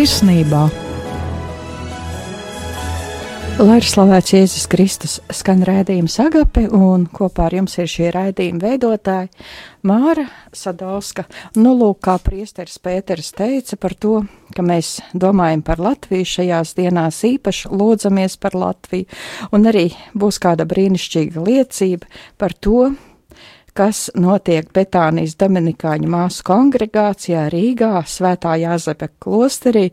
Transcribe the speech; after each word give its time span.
Sirsnībā. 0.00 0.62
Lai 3.60 3.74
ir 3.76 3.84
slavēts 3.84 4.32
Jēzus 4.32 4.62
Kristus, 4.72 5.16
skan 5.36 5.60
rādījums 5.68 6.14
Agape, 6.24 6.62
un 6.72 7.04
kopā 7.12 7.50
ar 7.50 7.56
jums 7.58 7.76
ir 7.76 7.90
šie 7.92 8.08
raidījuma 8.14 8.62
veidotāji 8.62 9.28
Māra 9.84 10.24
Sadauska. 10.56 11.26
Nu, 11.58 11.74
lūk, 11.76 12.00
kā 12.06 12.14
priesteris 12.24 12.80
Pēters 12.80 13.28
teica 13.36 13.76
par 13.76 13.92
to, 14.00 14.22
ka 14.56 14.64
mēs 14.64 14.94
domājam 15.12 15.66
par 15.68 15.84
Latviju 15.84 16.30
šajās 16.32 16.72
dienās 16.80 17.20
īpaši 17.34 17.68
lūdzamies 17.68 18.40
par 18.40 18.56
Latviju, 18.56 19.04
un 19.52 19.68
arī 19.68 19.90
būs 20.16 20.40
kāda 20.40 20.64
brīnišķīga 20.70 21.44
liecība 21.44 22.08
par 22.40 22.56
to, 22.56 22.94
kas 23.76 24.08
notiek 24.18 24.68
Betānijas 24.74 25.36
Dominikāņu 25.40 26.08
māsu 26.10 26.44
kongregācijā 26.48 27.46
Rīgā, 27.52 27.92
Svētā 28.06 28.56
Jāzepe 28.60 29.10
klosterī, 29.22 29.88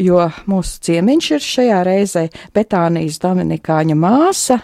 jo 0.00 0.26
mūsu 0.50 0.82
ciemiņš 0.88 1.30
ir 1.36 1.46
šajā 1.46 1.80
reizē 1.86 2.26
Betānijas 2.56 3.20
Dominikāņu 3.22 3.96
māsa 4.00 4.60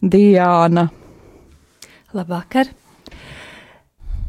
Diāna. 0.00 0.88
Labvakar! 2.14 2.70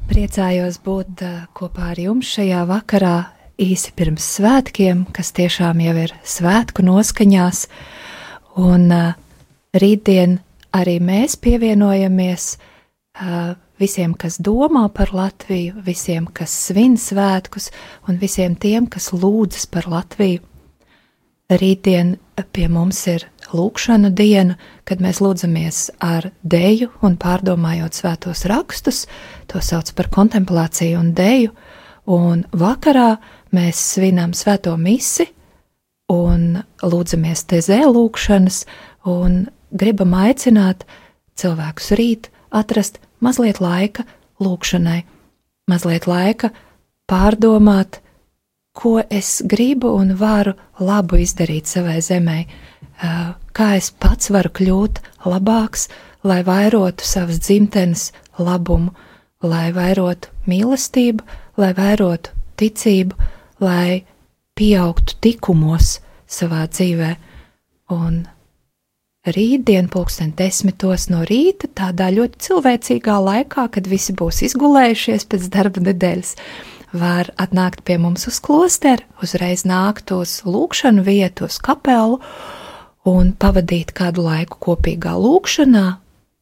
Priecājos 0.05 0.77
būt 0.85 1.21
uh, 1.25 1.37
kopā 1.57 1.91
ar 1.95 1.99
jums 1.99 2.29
šajā 2.37 2.61
vakarā 2.69 3.15
īsi 3.61 3.93
pirms 3.97 4.25
svētkiem, 4.37 5.07
kas 5.15 5.31
tiešām 5.33 5.81
jau 5.81 5.95
ir 6.03 6.13
svētku 6.21 6.85
noskaņās, 6.85 7.65
un 8.61 8.85
uh, 8.93 9.15
rītdien 9.73 10.37
arī 10.77 10.99
mēs 11.01 11.37
pievienojamies 11.41 12.47
uh, 12.55 13.55
visiem, 13.81 14.13
kas 14.17 14.39
domā 14.39 14.87
par 14.93 15.13
Latviju, 15.15 15.81
visiem, 15.85 16.27
kas 16.27 16.53
svin 16.67 16.97
svētkus, 16.99 17.71
un 18.07 18.19
visiem 18.21 18.55
tiem, 18.55 18.87
kas 18.87 19.11
lūdzas 19.13 19.67
par 19.71 19.89
Latviju. 19.91 20.43
Rītdien 21.45 22.15
pie 22.55 22.65
mums 22.71 23.03
ir 23.11 23.27
lūkšanu 23.53 24.09
diena, 24.17 24.55
kad 24.87 25.01
mēs 25.03 25.21
lūdzamies 25.21 25.81
ar 26.01 26.31
deju 26.41 26.89
un 27.05 27.19
pārdomājot 27.21 27.99
svētos 27.99 28.45
rakstus, 28.49 29.03
to 29.45 29.61
sauc 29.61 29.91
par 29.93 30.09
kontemplāciju 30.13 30.97
un 30.99 31.13
deju, 31.13 31.53
un 32.09 32.45
vakarā 32.49 33.15
mēs 33.53 33.81
svinam 33.93 34.33
svēto 34.33 34.73
misi 34.77 35.27
un 36.11 36.63
lūdzamies 36.81 37.45
tezē 37.49 37.83
lūkšanas 37.89 38.63
un 39.09 39.45
gribam 39.69 40.13
aicināt 40.17 40.85
cilvēkus 41.37 41.91
rīt 41.99 42.31
atrast 42.55 42.99
mazliet 43.19 43.61
laika 43.63 44.05
lūkšanai, 44.41 45.03
mazliet 45.69 46.07
laika 46.07 46.51
pārdomāt, 47.09 48.01
ko 48.75 48.99
es 49.09 49.39
gribu 49.47 49.93
un 49.95 50.15
varu 50.19 50.55
labu 50.79 51.19
izdarīt 51.23 51.69
savai 51.71 52.01
zemē, 52.03 52.39
kā 53.55 53.69
es 53.79 53.91
pats 53.91 54.31
varu 54.35 54.51
kļūt 54.59 55.01
labāks, 55.31 55.87
lai 56.23 56.41
vairotu 56.43 57.05
savas 57.05 57.39
dzimtenes 57.39 58.09
labumu, 58.39 58.91
lai 59.43 59.69
vairotu 59.75 60.31
mīlestību, 60.49 61.23
lai 61.61 61.71
vairotu 61.77 62.33
ticību, 62.59 63.15
lai 63.63 64.03
pieaugtu 64.55 65.19
tikumos 65.21 65.99
savā 66.27 66.65
dzīvē. 66.67 67.11
Un 67.95 68.25
rītdien, 69.25 69.89
pulksten 69.91 70.33
desmitos 70.37 71.07
no 71.09 71.23
rīta, 71.25 71.69
tādā 71.73 72.11
ļoti 72.13 72.41
cilvēcīgā 72.47 73.17
laikā, 73.25 73.67
kad 73.73 73.89
visi 73.89 74.13
būs 74.17 74.43
izgulējušies 74.49 75.25
pēc 75.31 75.47
darba 75.53 75.83
nedēļas, 75.87 76.35
var 76.95 77.31
atnākt 77.41 77.83
pie 77.87 77.97
mums 78.01 78.27
uz 78.29 78.39
klosteru, 78.43 79.03
uzreiz 79.23 79.65
nākt 79.67 80.13
uz 80.15 80.39
lūkšanu 80.47 81.03
vietu, 81.05 81.49
uz 81.49 81.57
kapelu 81.59 82.19
un 83.09 83.33
pavadīt 83.37 83.93
kādu 83.97 84.25
laiku 84.25 84.61
kopīgā 84.69 85.15
lūkšanā. 85.19 85.85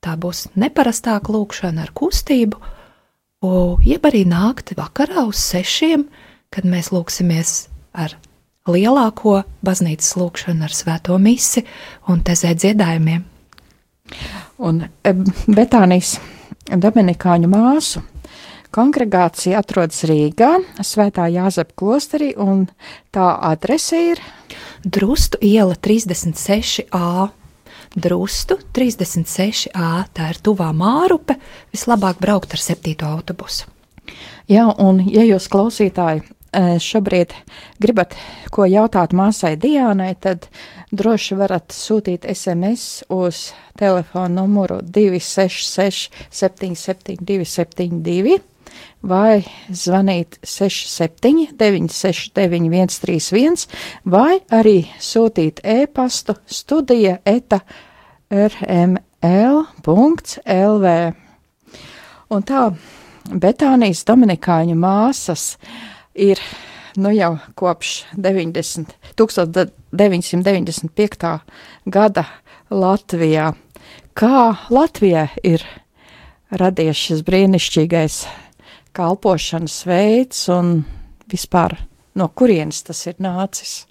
Tā 0.04 0.18
būs 0.20 0.50
neparastāka 0.60 1.32
lūkšana 1.32 1.88
ar 1.88 1.94
kustību, 1.96 2.60
jeb 3.88 4.06
arī 4.08 4.26
nākt 4.28 4.76
vakarā 4.78 5.26
uz 5.30 5.40
sešiem, 5.40 6.06
kad 6.54 6.68
mēs 6.68 6.92
lūksimies 6.94 7.56
ar 7.96 8.18
lielāko 8.70 9.42
baznīcas 9.66 10.16
lūkšanu 10.20 10.68
ar 10.68 10.74
svēto 10.76 11.18
misi 11.20 11.66
un 12.12 12.24
tezē 12.24 12.54
dziedājumiem. 12.56 13.24
Un 14.64 14.84
Betānijas 15.48 16.18
Dominikāņu 16.70 17.50
māsu 17.52 18.04
kongregācija 18.74 19.60
atrodas 19.62 20.02
Rīgā, 20.10 20.56
Svētā 20.82 21.28
Jāzepa 21.30 21.76
klosterī, 21.78 22.32
un 22.40 22.66
tā 23.14 23.34
adrese 23.52 24.00
ir 24.14 24.22
Drustu 24.84 25.40
iela 25.46 25.76
36a. 25.76 27.30
Drustu 27.94 28.58
36a, 28.74 29.90
tā 30.18 30.32
ir 30.34 30.40
tuvā 30.42 30.72
mārupe, 30.74 31.36
vislabāk 31.76 32.18
braukt 32.24 32.56
ar 32.56 32.64
7. 32.64 32.96
autobusu. 33.06 33.70
Jā, 34.50 34.66
un 34.82 35.04
ja 35.06 35.24
jūs 35.24 35.46
klausītāji 35.52 36.26
šobrīd 36.54 37.34
gribat 37.82 38.16
ko 38.54 38.66
jautāt 38.70 39.14
māsai 39.18 39.56
Diānai, 39.58 40.14
tad 40.22 40.48
droši 40.94 41.38
varat 41.40 41.74
sūtīt 41.74 42.28
SMS 42.30 43.04
uz 43.14 43.52
telefonu 43.80 44.44
numuru 44.44 44.82
266 44.86 46.10
772 46.30 47.46
72 47.50 48.40
vai 49.04 49.44
zvanīt 49.70 50.38
67 50.44 51.54
969 51.60 52.98
131 53.00 53.68
vai 54.06 54.40
arī 54.54 54.86
sūtīt 55.02 55.60
e-pastu 55.64 56.36
studija 56.46 57.20
eta 57.26 57.60
rml.lv. 58.34 58.94
Un 62.34 62.46
tā 62.50 62.62
Betānijas 63.24 64.04
Dominikāņu 64.08 64.76
māsas 64.76 65.44
uh, 65.56 65.93
ir 66.16 66.40
nu 66.96 67.12
jau 67.14 67.38
kopš 67.56 68.06
90, 68.14 68.86
1995. 69.16 71.40
gada 71.86 72.26
Latvijā. 72.70 73.54
Kā 74.14 74.58
Latvijā 74.70 75.28
ir 75.44 75.64
radies 76.54 76.98
šis 76.98 77.24
brīnišķīgais 77.26 78.26
kalpošanas 78.94 79.86
veids 79.90 80.50
un 80.54 80.86
vispār 81.32 81.78
no 82.16 82.28
kurienes 82.30 82.84
tas 82.86 83.08
ir 83.10 83.16
nācis? 83.24 83.86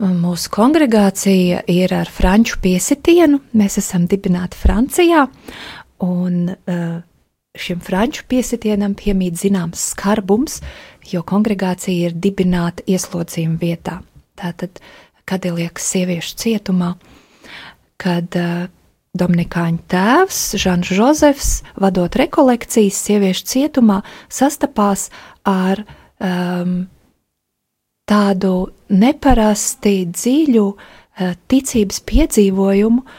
Mūsu 0.00 0.48
kongregācija 0.52 1.62
ir 1.68 1.92
ar 1.92 2.08
franču 2.08 2.56
piesitienu. 2.62 3.40
Mēs 3.52 3.76
esam 3.82 4.06
dibināti 4.08 4.56
Francijā, 4.56 5.26
un 6.04 6.48
uh, 6.48 7.02
šim 7.58 7.80
franču 7.82 8.24
piesitienam 8.30 8.94
piemīt 8.94 9.38
zināms 9.40 9.90
skarbums, 9.92 10.60
jo 11.10 11.22
kongregācija 11.26 12.10
ir 12.10 12.14
dibināta 12.14 12.84
ieslodzījuma 12.86 13.58
vietā. 13.58 14.00
Tātad, 14.38 14.78
kad 15.26 15.46
ir 15.46 15.56
liekas 15.58 15.88
sieviešu 15.90 16.36
cietumā, 16.40 16.94
kad 18.00 18.36
uh, 18.38 18.68
Dominikāņu 19.18 19.82
tēvs 19.90 20.38
Žans 20.62 20.92
Žozefs, 20.94 21.50
vadot 21.82 22.14
rekolekcijas 22.16 23.00
sieviešu 23.08 23.48
cietumā, 23.50 23.98
sastapās 24.30 25.08
ar 25.42 25.82
um, 26.22 26.84
tādu 28.06 28.54
neparasti 28.94 30.04
dziļu 30.14 30.68
uh, 30.70 31.34
ticības 31.50 31.98
piedzīvojumu 32.06 33.02
uh, 33.02 33.18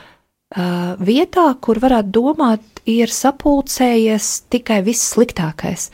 vietā, 0.52 1.48
kur 1.62 1.80
varētu 1.80 2.12
domāt, 2.12 2.62
ir 2.86 3.12
sapulcējies 3.14 4.44
tikai 4.52 4.82
viss 4.84 5.14
sliktākais. 5.14 5.90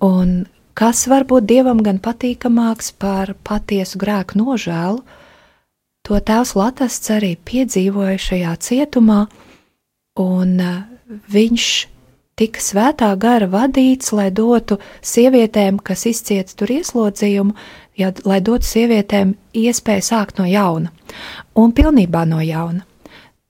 Un 0.00 0.46
kas 0.74 1.06
var 1.10 1.26
būt 1.28 1.46
dievam 1.46 1.82
gan 1.82 1.98
patīkamāks 1.98 2.92
par 2.98 3.34
patiesu 3.44 3.98
grēku 3.98 4.38
nožēlu, 4.40 5.02
to 6.02 6.18
tēvs 6.18 6.54
Latvijas 6.58 7.10
arī 7.14 7.36
piedzīvoja 7.36 8.18
šajā 8.18 8.56
cietumā, 8.58 9.26
un 10.18 10.56
uh, 10.60 10.80
viņš 11.30 11.66
tika 12.40 12.62
svētā 12.64 13.12
gara 13.20 13.46
vadīts, 13.46 14.12
lai 14.16 14.30
dotu 14.34 14.78
sievietēm, 15.04 15.78
kas 15.78 16.06
izcieta 16.10 16.56
tur 16.56 16.72
ieslodzījumu, 16.74 17.54
ja, 18.00 18.10
lai 18.24 18.40
dotu 18.40 18.66
sievietēm 18.66 19.36
iespēju 19.52 20.06
sākt 20.08 20.40
no 20.40 20.48
jauna 20.48 20.90
un 21.54 21.74
pilnībā 21.76 22.24
no 22.26 22.40
jauna. 22.42 22.86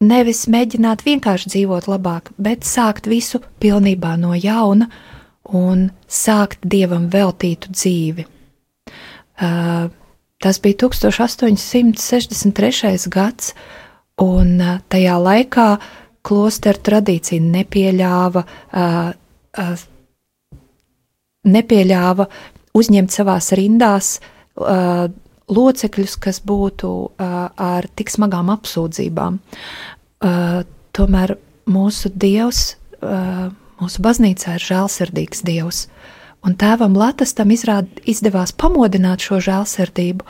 Nevis 0.03 0.49
mēģināt 0.51 1.05
vienkārši 1.07 1.53
dzīvot 1.53 1.85
labāk, 1.87 2.33
bet 2.35 2.67
sākt 2.67 3.07
visu 3.11 3.39
pilnībā 3.63 4.17
no 4.19 4.35
jauna 4.35 4.89
un 5.55 5.95
sākt 6.11 6.59
dievam 6.67 7.07
veltītu 7.13 7.71
dzīvi. 7.71 8.25
Uh, 9.43 9.87
tas 10.43 10.59
bija 10.63 10.77
1863. 10.89 13.09
gads, 13.15 13.55
un 14.23 14.59
uh, 14.59 14.81
tajā 14.91 15.17
laikā 15.23 15.79
klosteru 16.27 16.79
tradīcija 16.89 17.41
nepieļāva, 17.43 18.43
uh, 18.43 19.11
uh, 19.63 19.79
nepieļāva 21.47 22.25
uzņemt 22.79 23.11
savās 23.15 23.53
rindās 23.59 24.07
uh, 24.19 25.07
locekļus, 25.53 26.17
kas 26.23 26.41
būtu 26.47 26.91
uh, 26.91 27.35
ar 27.53 27.89
tik 27.97 28.13
smagām 28.13 28.53
apsūdzībām. 28.55 29.39
Uh, 30.23 30.63
tomēr 30.97 31.37
mūsu 31.71 32.13
Dievs, 32.15 32.77
uh, 33.01 33.51
mūsu 33.83 34.05
baznīcā 34.05 34.57
ir 34.59 34.67
žēlsirdīgs 34.67 35.45
Dievs, 35.47 35.87
un 36.47 36.57
tēvam 36.59 36.97
izrād, 37.55 37.89
izdevās 38.09 38.53
pamodināt 38.53 39.23
šo 39.23 39.41
žēlsirdību, 39.43 40.27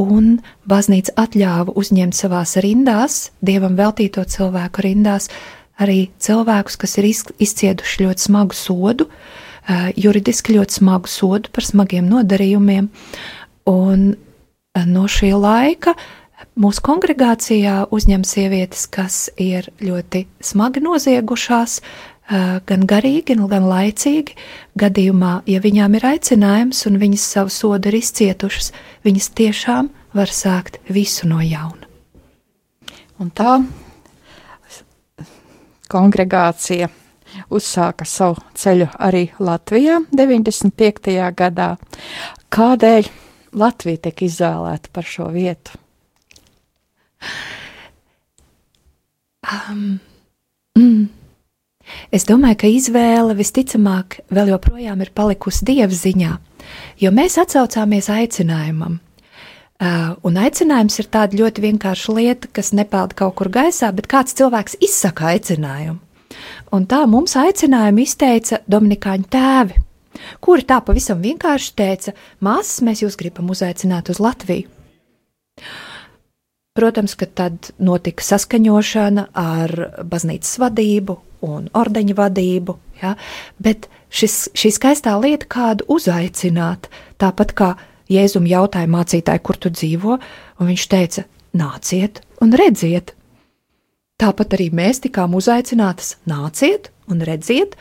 un 0.00 0.38
baznīca 0.68 1.14
atļāva 1.20 1.74
uzņemt 1.76 2.16
savās 2.16 2.56
rindās, 2.64 3.30
Dievam 3.44 3.76
veltīto 3.76 4.24
cilvēku 4.24 4.86
rindās, 4.86 5.28
arī 5.80 6.10
cilvēkus, 6.22 6.78
kas 6.80 6.98
ir 6.98 7.08
izcieduši 7.10 8.06
ļoti 8.06 8.26
smagu 8.26 8.56
sodu, 8.56 9.08
juridiski 9.96 10.56
ļoti 10.56 10.80
smagu 10.80 11.10
sodu 11.10 11.52
par 11.54 11.66
smagiem 11.66 12.08
nodarījumiem, 12.10 12.88
un 13.70 14.06
no 14.74 15.04
šī 15.10 15.32
laika 15.36 15.94
mūsu 16.58 16.82
kongregācijā 16.84 17.86
uzņem 17.92 18.24
sievietes, 18.26 18.86
kas 18.90 19.28
ir 19.40 19.68
ļoti 19.80 20.24
smagi 20.42 20.82
noziegušās, 20.84 21.80
gan 22.66 22.86
garīgi, 22.88 23.36
gan 23.36 23.68
laicīgi. 23.68 24.36
Gadījumā, 24.78 25.42
ja 25.46 25.60
viņām 25.60 25.96
ir 25.98 26.08
aicinājums 26.14 26.86
un 26.88 26.98
viņas 27.02 27.28
savu 27.36 27.52
sodu 27.52 27.92
ir 27.92 28.00
izcietušas, 28.00 28.72
viņas 29.04 29.30
tiešām 29.36 29.92
var 30.16 30.32
sākt 30.32 30.80
visu 30.88 31.28
no 31.28 31.40
jauna. 31.44 31.88
Un 33.20 33.30
tā 33.30 33.60
kongregācija 35.92 36.88
uzsāka 37.52 38.08
savu 38.08 38.40
ceļu 38.56 38.88
arī 38.98 39.26
Latvijā 39.40 40.00
95. 40.12 41.12
gadā. 41.36 41.74
Kādēļ 42.52 43.08
Latvija 43.52 44.00
tiek 44.08 44.24
izvēlēta 44.28 44.92
par 44.92 45.06
šo 45.08 45.28
vietu? 45.34 45.76
Um, 49.42 49.98
mm. 50.78 51.08
Es 52.14 52.24
domāju, 52.28 52.60
ka 52.62 52.70
izvēle 52.70 53.36
visticamāk 53.36 54.20
vēl 54.32 54.52
joprojām 54.54 55.02
ir 55.04 55.10
palikusi 55.14 55.66
dieva 55.68 55.92
ziņā, 55.92 56.36
jo 57.02 57.12
mēs 57.14 57.38
atsaucāmies 57.42 58.08
aicinājumam. 58.12 59.00
Uh, 59.82 60.14
un 60.22 60.38
aicinājums 60.38 61.00
ir 61.02 61.08
tāda 61.10 61.36
ļoti 61.40 61.64
vienkārša 61.64 62.14
lieta, 62.14 62.48
kas 62.54 62.70
nepeld 62.76 63.16
kaut 63.18 63.34
kur 63.40 63.50
gaisā, 63.50 63.90
bet 63.92 64.06
kāds 64.06 64.36
cilvēks 64.38 64.78
izsaka 64.78 65.32
aicinājumu. 65.34 65.98
Un 66.72 66.86
tā 66.88 67.02
mums 67.10 67.34
aicinājumu 67.36 68.06
izteica 68.06 68.62
Dominikāņu 68.70 69.26
tēvi 69.32 69.80
kuri 70.40 70.66
tā 70.68 70.80
pavisam 70.84 71.22
vienkārši 71.24 71.72
teica: 71.78 72.14
Māsas, 72.40 72.82
mēs 72.86 73.04
jūs 73.04 73.18
gribam 73.20 73.50
uzaicināt 73.52 74.12
uz 74.12 74.20
Latviju. 74.22 74.70
Protams, 76.72 77.12
ka 77.20 77.26
tad 77.28 77.68
notika 77.84 78.24
saskaņošana 78.24 79.26
ar 79.36 79.72
baznīcas 80.08 80.56
vadību 80.62 81.18
un 81.44 81.66
ordeņa 81.76 82.14
vadību, 82.16 82.76
ja? 83.02 83.12
bet 83.60 83.90
šis, 84.08 84.46
šī 84.56 84.70
skaistā 84.78 85.12
lieta 85.20 85.48
kādu 85.52 85.88
uzaicināt, 85.92 86.88
tāpat 87.20 87.52
kā 87.58 87.74
Jēzum 88.12 88.48
jautāja 88.48 88.88
mācītāju, 88.92 89.40
kur 89.44 89.56
tu 89.60 89.70
dzīvo, 89.72 90.16
un 90.60 90.68
viņš 90.68 90.86
teica: 90.90 91.26
nāciet 91.56 92.22
un 92.40 92.56
redziet. 92.56 93.14
Tāpat 94.20 94.56
arī 94.56 94.70
mēs 94.72 95.02
tikām 95.04 95.36
uzaicinātas: 95.38 96.16
nāciet 96.28 96.90
un 97.10 97.22
redziet, 97.26 97.76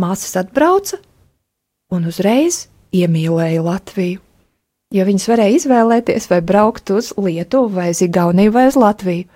māsas 0.00 0.36
atbrauca, 0.40 0.98
un 1.92 2.08
uzreiz 2.08 2.66
iemīlēja 2.96 3.62
Latviju. 3.64 4.20
Jo 4.92 5.06
viņas 5.08 5.28
varēja 5.30 5.56
izvēlēties, 5.56 6.28
vai 6.28 6.40
braukt 6.44 6.90
uz 6.92 7.12
Lietuvu, 7.16 7.70
vai 7.78 7.90
uz 7.94 8.02
Igauniju, 8.04 8.52
vai 8.52 8.66
uz 8.68 8.76
Latviju, 8.76 9.28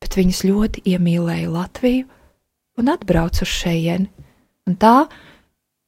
bet 0.00 0.16
viņas 0.16 0.44
ļoti 0.48 0.84
iemīlēja 0.94 1.50
Latviju 1.52 2.06
un 2.80 2.88
atbrauca 2.92 3.44
uz 3.44 3.52
šejieni. 3.52 4.08
Un 4.68 4.78
tā 4.80 5.06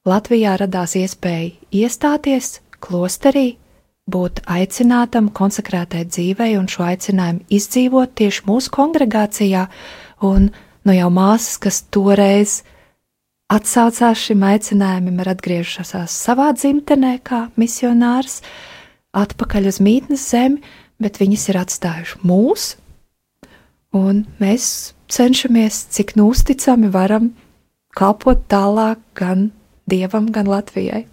Latvijā 0.05 0.59
radās 0.61 0.97
iespēja 1.01 1.55
iestāties 1.73 2.59
klosterī, 2.85 3.55
būt 4.05 4.43
aicinātam 4.51 5.31
konsekrētai 5.33 6.05
dzīvei 6.11 6.59
un 6.59 6.69
šo 6.69 6.85
aicinājumu 6.91 7.47
izdzīvot 7.49 8.13
tieši 8.21 8.45
mūsu 8.45 8.73
kongregācijā, 8.75 9.65
un 10.29 10.51
no 10.85 10.93
nu 10.93 10.99
jau 10.99 11.09
māsas, 11.09 11.57
kas 11.57 11.81
toreiz 11.89 12.61
atsaucās 13.53 14.23
šim 14.27 14.45
aicinājumam, 14.47 15.21
ir 15.21 15.31
atgriežušās 15.35 16.15
savā 16.15 16.51
dzimtenē, 16.57 17.19
kā 17.27 17.49
misionārs, 17.61 18.41
atpakaļ 19.15 19.71
uz 19.71 19.81
mītnes 19.85 20.25
zemi, 20.33 20.63
bet 21.03 21.21
viņas 21.21 21.49
ir 21.53 21.61
atstājuši 21.61 22.21
mūs, 22.27 22.75
un 23.95 24.25
mēs 24.41 24.95
cenšamies, 25.13 25.85
cik 25.95 26.17
nu 26.19 26.31
uzticami 26.33 26.91
varam 26.93 27.33
kalpot 27.95 28.47
tālāk 28.51 29.03
gan 29.19 29.51
Dievam, 29.91 30.31
gan 30.33 30.49
Latvijai. 30.49 31.05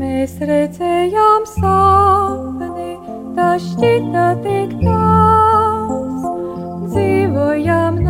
Mēs 0.00 0.38
redzējām 0.40 1.44
sapni, 1.52 2.03
tas 3.36 3.62
šķita 3.72 4.26
tik 4.44 4.74
tās. 4.82 6.26
Dzīvojam 6.92 8.03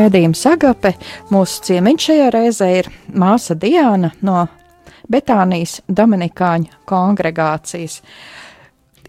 rēdījums 0.00 0.46
agape. 0.48 0.94
Mūsu 1.32 1.66
ciemiņš 1.68 2.08
šajā 2.08 2.32
reizē 2.34 2.70
ir 2.80 2.90
māsa 3.12 3.56
Diana 3.58 4.12
no 4.26 4.46
Betānijas 5.10 5.80
Dominikāņu 5.88 6.84
kongregācijas. 6.88 8.00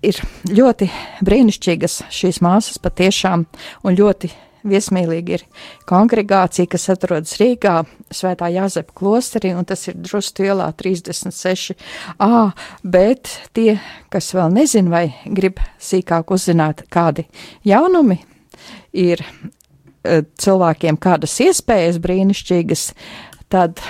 Ir 0.02 0.18
ļoti 0.50 0.88
brīnišķīgas 1.22 2.00
šīs 2.10 2.42
māsas 2.42 2.82
patiešām 2.82 3.46
un 3.86 4.00
ļoti 4.00 4.32
viesmīlīgi 4.66 5.36
ir 5.38 5.44
kongregācija, 5.90 6.70
kas 6.70 6.90
atrodas 6.94 7.38
Rīgā, 7.42 7.82
Svētā 8.14 8.50
Jāzepa 8.54 8.94
klosterī, 8.98 9.54
un 9.58 9.66
tas 9.66 9.88
ir 9.90 9.98
drustu 10.02 10.46
ielā 10.46 10.68
36a, 10.78 12.42
bet 12.84 13.32
tie, 13.58 13.78
kas 14.14 14.34
vēl 14.38 14.54
nezin 14.58 14.92
vai 14.94 15.08
grib 15.26 15.62
sīkāk 15.82 16.34
uzzināt 16.34 16.86
kādi 16.94 17.26
jaunumi, 17.68 18.20
ir 18.94 19.26
cilvēkiem 20.04 20.98
kādas 21.02 21.36
iespējas 21.46 22.00
brīnišķīgas, 22.02 22.86
tad 23.52 23.82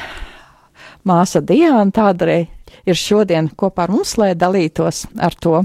māsa 1.07 1.41
Diana 1.41 1.87
tādreiz 1.93 2.49
ir 2.87 2.97
šodien 2.97 3.51
kopā 3.57 3.85
ar 3.85 3.93
mums, 3.93 4.17
lai 4.19 4.33
dalītos 4.35 5.05
ar 5.21 5.35
to. 5.37 5.61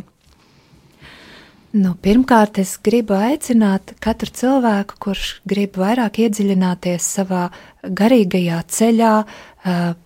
Nu, 1.77 1.93
pirmkārt, 2.01 2.57
es 2.63 2.77
gribu 2.81 3.13
aicināt 3.19 3.91
katru 4.01 4.31
cilvēku, 4.33 4.97
kurš 5.03 5.33
grib 5.49 5.75
vairāk 5.77 6.23
iedziļināties 6.25 7.09
savā 7.19 7.43
garīgajā 7.85 8.63
ceļā 8.73 9.11
ā, 9.21 9.27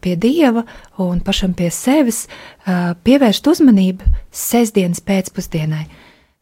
pie 0.03 0.17
dieva 0.19 0.65
un 0.99 1.21
pašam 1.23 1.55
pie 1.55 1.69
sevis, 1.71 2.25
ā, 2.65 2.97
pievērst 3.07 3.47
uzmanību 3.53 4.09
sestdienas 4.35 5.05
pēcpusdienai. 5.07 5.85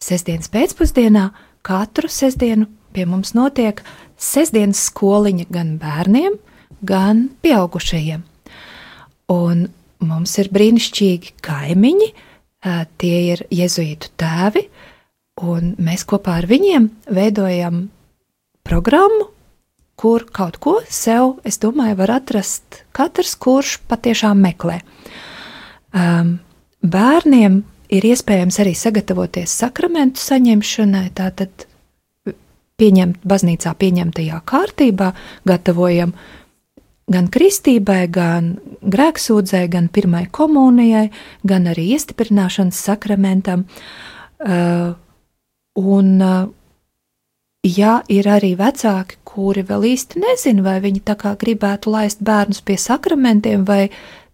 Sestdienas 0.00 0.48
pēcpusdienā 0.54 1.26
katru 1.66 2.08
sestdienu 2.08 2.70
pie 2.98 3.06
mums 3.06 3.30
notiek 3.38 3.84
sestdienas 4.18 4.88
skoliņa 4.90 5.46
gan 5.54 5.76
bērniem, 5.78 6.34
gan 6.82 7.28
pieaugušajiem. 7.44 8.24
Un 9.30 9.68
mums 10.02 10.34
ir 10.42 10.50
brīnišķīgi 10.50 11.36
kaimiņi, 11.44 12.10
tie 12.98 13.16
ir 13.32 13.46
jezuītu 13.54 14.10
tēvi, 14.18 14.66
un 15.46 15.74
mēs 15.78 16.02
kopā 16.08 16.40
ar 16.40 16.50
viņiem 16.50 16.90
veidojam 17.14 17.84
programmu 18.66 19.30
kur 19.98 20.28
kaut 20.30 20.60
ko 20.62 20.76
sev, 20.86 21.40
es 21.46 21.58
domāju, 21.58 21.96
var 21.98 22.12
atrast 22.20 22.84
katrs, 22.94 23.34
kurš 23.34 23.80
patiešām 23.90 24.38
meklē. 24.44 24.78
Um, 25.90 26.36
bērniem 26.86 27.64
ir 27.90 28.06
iespējams 28.06 28.60
arī 28.62 28.76
sagatavoties 28.78 29.56
sakramentu 29.58 30.22
saņemšanai, 30.22 31.08
tātad 31.18 31.66
pieņemt 32.78 33.24
baznīcā 33.26 33.72
pieņemtajā 33.78 34.42
kārtībā, 34.46 35.12
gatavojam 35.48 36.14
gan 37.08 37.30
kristībai, 37.32 38.04
gan 38.12 38.52
grēksūdzē, 38.84 39.64
gan 39.72 39.88
pirmai 39.92 40.26
komunijai, 40.30 41.08
gan 41.48 41.66
arī 41.72 41.88
iestiprināšanas 41.96 42.78
sakramentam. 42.90 43.64
Uh, 44.38 44.92
un, 45.80 46.12
uh, 46.22 46.46
ja 47.66 47.98
ir 48.12 48.28
arī 48.30 48.52
vecāki, 48.58 49.18
kuri 49.26 49.64
vēl 49.66 49.88
īsti 49.94 50.22
nezina, 50.22 50.62
vai 50.66 50.78
viņi 50.84 51.02
tā 51.08 51.16
kā 51.18 51.34
gribētu 51.40 51.90
laist 51.94 52.22
bērnus 52.22 52.62
pie 52.62 52.78
sakramentiem, 52.78 53.66
vai 53.66 53.88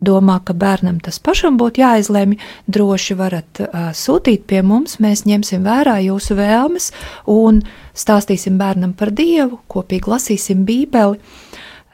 domā, 0.06 0.38
ka 0.44 0.54
bērnam 0.56 1.00
tas 1.04 1.18
pašam 1.22 1.58
būtu 1.60 1.82
jāizlemj, 1.82 2.38
droši 2.70 3.16
varat 3.18 3.62
uh, 3.64 3.90
sūtīt 3.96 4.46
pie 4.50 4.62
mums, 4.66 4.98
mēs 5.02 5.24
ņemsim 5.28 5.64
vērā 5.66 5.98
jūsu 6.04 6.36
vēlmes 6.38 6.90
un 7.30 7.62
stāstīsim 7.96 8.58
bērnam 8.60 8.94
par 8.98 9.12
Dievu, 9.14 9.60
kopīgi 9.70 10.12
lasīsim 10.14 10.64
Bībeli. 10.68 11.20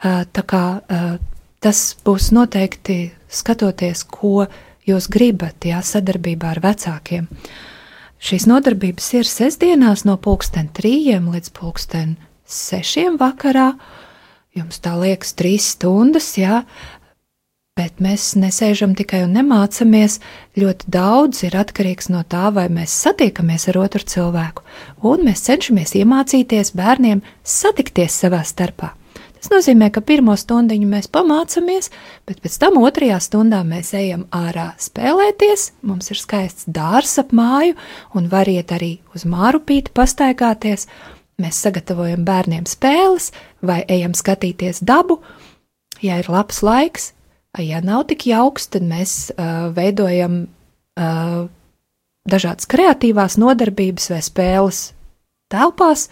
Uh, 0.00 0.25
tā 0.33 0.45
kā 0.49 0.64
uh, 0.81 1.17
tas 1.61 1.83
būs 2.05 2.31
noteikti 2.37 3.11
skatoties, 3.31 4.05
ko 4.09 4.47
jūs 4.88 5.09
gribat, 5.12 5.61
jā, 5.69 5.81
sadarbībā 5.85 6.55
ar 6.55 6.62
vecākiem. 6.64 7.29
Šīs 8.21 8.45
nodarbības 8.50 9.07
ir 9.17 9.29
sestdienās 9.29 10.05
no 10.09 10.19
pulksten 10.21 10.69
trījiem 10.76 11.31
līdz 11.33 11.52
pulksten 11.57 12.19
sešiem 12.45 13.17
vakarā. 13.21 13.73
Jums 14.57 14.83
tā 14.83 14.97
liekas 14.99 15.33
trīs 15.38 15.71
stundas, 15.76 16.33
jā, 16.37 16.64
Bet 17.79 18.00
mēs 18.03 18.35
nesēžam 18.37 18.93
tikai 18.99 19.23
un 19.25 19.35
nemācamies. 19.39 20.19
Ļoti 20.59 20.91
daudz 20.93 21.45
ir 21.47 21.57
atkarīgs 21.57 22.11
no 22.12 22.23
tā, 22.29 22.49
vai 22.53 22.67
mēs 22.73 22.93
satiekamies 23.07 23.69
ar 23.71 23.79
otru 23.85 24.05
cilvēku, 24.05 24.65
un 25.07 25.23
mēs 25.29 25.47
cenšamies 25.47 25.95
iemācīties 26.03 26.75
bērniem 26.77 27.23
satikties 27.47 28.19
savā 28.25 28.43
starpā. 28.45 28.95
Tas 29.41 29.49
nozīmē, 29.49 29.87
ka 29.89 30.03
pirmo 30.05 30.35
stundu 30.37 30.77
mēs 30.85 31.07
pamācāmies, 31.09 31.89
bet 32.29 32.43
pēc 32.45 32.59
tam 32.61 32.77
otrajā 32.83 33.17
stundā 33.25 33.62
mēs 33.65 33.95
ejam 33.97 34.27
ārā 34.37 34.75
spēlēties. 34.77 35.71
Mums 35.81 36.12
ir 36.12 36.21
skaists 36.21 36.69
dārzs 36.69 37.17
ap 37.23 37.33
māju, 37.33 37.79
un 38.12 38.29
variet 38.29 38.75
arī 38.77 38.99
uz 39.17 39.25
mārupīti 39.25 39.95
pastaigāties. 39.97 40.85
Mēs 41.41 41.62
sagatavojam 41.65 42.27
bērniem 42.29 42.69
spēles 42.69 43.31
vai 43.65 43.81
ejam 43.89 44.12
skatīties 44.12 44.83
dabu. 44.85 45.23
Ja 46.05 46.21
ir 46.21 46.29
labs 46.29 46.61
laiks, 46.61 47.15
Ja 47.59 47.80
nav 47.83 48.04
tik 48.07 48.28
jauks, 48.30 48.69
tad 48.71 48.85
mēs 48.87 49.33
uh, 49.35 49.73
veidojam 49.75 50.45
uh, 50.47 51.49
dažādas 52.30 52.69
kreatīvās 52.71 53.35
nodarbības 53.42 54.11
vai 54.12 54.21
spēles 54.23 54.83
telpās, 55.50 56.07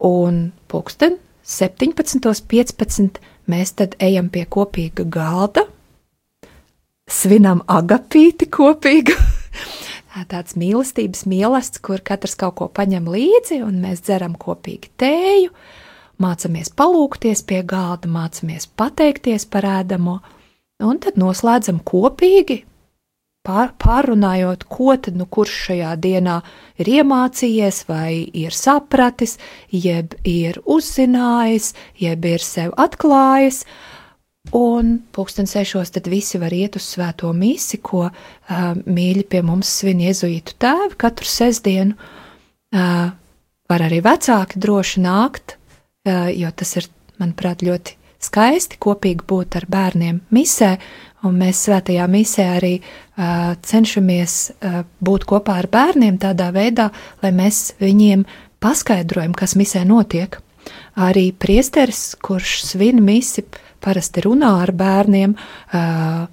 un 0.00 0.46
pulksten 0.72 1.18
17.15. 1.44 3.20
mēs 3.52 3.74
tad 3.76 3.98
ejam 4.00 4.30
pie 4.32 4.46
kopīga 4.48 5.04
galda, 5.04 5.66
svinam 7.06 7.60
agapīti 7.68 8.48
kopīgu. 8.50 9.16
Tāds 10.32 10.56
mīlestības 10.56 11.26
mīlestības, 11.28 11.82
kur 11.84 12.00
katrs 12.00 12.38
kaut 12.40 12.56
ko 12.56 12.70
paņem 12.72 13.10
līdzi, 13.12 13.60
un 13.66 13.82
mēs 13.84 14.00
dzeram 14.08 14.32
kopīgi 14.40 14.88
tēju, 14.96 15.52
mācāmies 16.24 16.72
palūkties 16.72 17.44
pie 17.44 17.60
galda, 17.68 18.08
mācāmies 18.08 18.64
pateikties 18.80 19.44
par 19.52 19.68
ēdamo, 19.68 20.16
Un 20.84 20.98
tad 21.00 21.16
noslēdzam 21.16 21.78
kopīgi, 21.88 22.58
pār, 23.46 23.70
pārunājot, 23.80 24.66
ko 24.68 24.96
tad 25.00 25.16
nu 25.16 25.24
kurš 25.30 25.54
šajā 25.70 25.94
dienā 26.02 26.36
ir 26.82 26.90
iemācījies, 26.98 27.84
vai 27.88 28.26
ir 28.36 28.52
sapratis, 28.56 29.38
jeb 29.72 30.18
ir 30.26 30.60
uzzinājis, 30.64 31.72
jeb 32.02 32.28
ir 32.28 32.44
sev 32.44 32.74
atklājis. 32.76 33.64
Un 34.54 34.98
pulksten 35.16 35.48
sešos 35.50 35.90
tad 35.96 36.06
visi 36.12 36.38
var 36.38 36.54
iet 36.54 36.76
uz 36.78 36.84
svēto 36.92 37.32
misi, 37.34 37.80
ko 37.82 38.04
uh, 38.06 38.12
mīļi 38.86 39.24
pie 39.32 39.42
mums 39.42 39.72
svin 39.80 40.04
iezuītu 40.04 40.54
tēvi 40.62 40.98
katru 41.00 41.26
sestdienu. 41.26 41.96
Uh, 42.76 43.08
var 43.66 43.82
arī 43.88 43.98
vecāki 44.04 44.60
droši 44.62 45.02
nākt, 45.02 45.56
uh, 46.06 46.28
jo 46.30 46.52
tas 46.54 46.76
ir, 46.78 46.86
manuprāt, 47.18 47.64
ļoti 47.66 47.96
skaisti 48.22 48.78
kopīgi 48.80 49.26
būt 49.28 49.58
ar 49.60 49.66
bērniem 49.70 50.20
misē, 50.34 50.76
un 51.26 51.36
mēs 51.40 51.64
svētajā 51.66 52.06
misē 52.10 52.46
arī 52.56 52.74
uh, 52.80 53.54
cenšamies 53.62 54.36
uh, 54.50 54.82
būt 55.02 55.26
kopā 55.28 55.58
ar 55.62 55.70
bērniem 55.72 56.18
tādā 56.22 56.50
veidā, 56.54 56.90
lai 57.22 57.32
mēs 57.34 57.76
viņiem 57.82 58.26
paskaidrojam, 58.62 59.34
kas 59.36 59.56
misē 59.58 59.84
notiek. 59.88 60.38
Arī 60.98 61.30
priesteris, 61.36 62.14
kurš 62.22 62.62
svin 62.72 63.02
misi, 63.04 63.44
parasti 63.82 64.24
runā 64.24 64.56
ar 64.64 64.72
bērniem, 64.74 65.36
uh, 65.36 66.24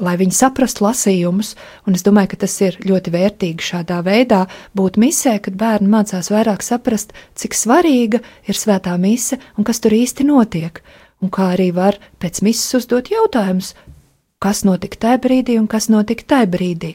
lai 0.00 0.16
viņi 0.16 0.32
saprastu 0.32 0.84
lasījumus, 0.86 1.54
un 1.86 1.96
es 1.96 2.04
domāju, 2.06 2.32
ka 2.32 2.40
tas 2.46 2.54
ir 2.64 2.78
ļoti 2.84 3.12
vērtīgi 3.14 3.66
šādā 3.70 4.00
veidā 4.04 4.46
būt 4.76 4.96
misē, 5.00 5.36
kad 5.44 5.56
bērni 5.60 5.90
mācās 5.92 6.32
vairāk 6.32 6.64
saprast, 6.64 7.12
cik 7.36 7.56
svarīga 7.56 8.22
ir 8.48 8.56
svētā 8.56 8.96
mise 9.00 9.40
un 9.56 9.68
kas 9.68 9.82
tur 9.84 9.96
īsti 9.96 10.26
notiek 10.28 10.80
un 11.20 11.32
kā 11.32 11.52
arī 11.54 11.70
var 11.76 11.98
pēc 12.20 12.42
misijas 12.46 12.82
uzdot 12.82 13.10
jautājumus, 13.12 13.74
kas 14.40 14.64
notika 14.64 15.04
tajā 15.06 15.20
brīdī 15.26 15.58
un 15.60 15.68
kas 15.70 15.90
notika 15.92 16.26
tajā 16.34 16.50
brīdī. 16.50 16.94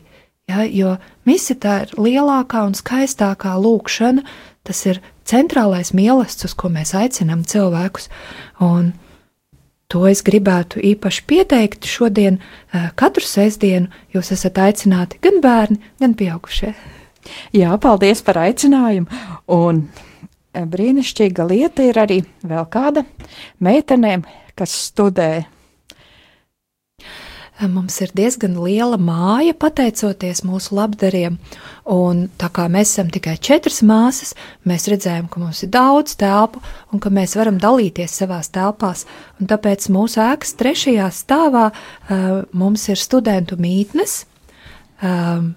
Ja, 0.49 0.61
jo 0.61 0.97
misija 1.25 1.57
tā 1.57 1.75
ir 1.85 1.95
lielākā 1.97 2.61
un 2.67 2.75
skaistākā 2.77 3.55
lūkšana, 3.57 4.21
tas 4.65 4.81
ir 4.85 5.01
centrālais 5.25 5.89
mīlestības, 5.97 6.51
uz 6.51 6.53
ko 6.57 6.69
mēs 6.73 6.93
aicinām 6.97 7.41
cilvēkus. 7.49 8.11
Un 8.61 8.91
to 9.89 10.03
es 10.09 10.21
gribētu 10.25 10.81
īpaši 10.81 11.25
pieteikt 11.29 11.89
šodien, 11.89 12.37
eh, 12.73 12.91
katru 12.95 13.25
sestdienu 13.25 13.89
jūs 14.13 14.31
esat 14.37 14.61
aicināti 14.61 15.21
gan 15.21 15.41
bērni, 15.41 15.81
gan 15.99 16.13
pieaugušie. 16.13 16.75
Jā, 17.53 17.73
paldies 17.81 18.21
par 18.21 18.37
aicinājumu! 18.37 19.07
Un 19.49 19.87
brīnišķīga 20.55 21.49
lieta 21.49 21.89
ir 21.89 21.99
arī 21.99 22.21
vēl 22.45 22.69
kāda 22.71 23.03
meitenēm, 23.63 24.23
kas 24.55 24.73
studē. 24.89 25.45
Mums 27.55 28.01
ir 28.03 28.11
diezgan 28.11 28.57
liela 28.59 28.97
māja, 28.99 29.53
pateicoties 29.55 30.41
mūsu 30.43 30.75
labdariem, 30.75 31.37
un 31.87 32.25
tā 32.35 32.49
kā 32.51 32.65
mēs 32.67 32.91
esam 32.91 33.07
tikai 33.13 33.37
četras 33.39 33.79
māsas, 33.87 34.33
mēs 34.67 34.89
redzējām, 34.91 35.29
ka 35.31 35.39
mums 35.39 35.63
ir 35.63 35.71
daudz 35.71 36.17
telpu 36.19 36.59
un 36.91 36.99
ka 36.99 37.13
mēs 37.15 37.37
varam 37.39 37.55
dalīties 37.63 38.17
savās 38.19 38.51
telpās, 38.51 39.05
un 39.39 39.47
tāpēc 39.47 39.87
mūsu 39.87 40.19
ēkas 40.25 40.51
trešajā 40.59 41.07
stāvā 41.15 41.69
uh, 41.71 42.41
mums 42.51 42.89
ir 42.91 42.99
studentu 42.99 43.55
mītnes. 43.55 44.25
Um, 44.99 45.53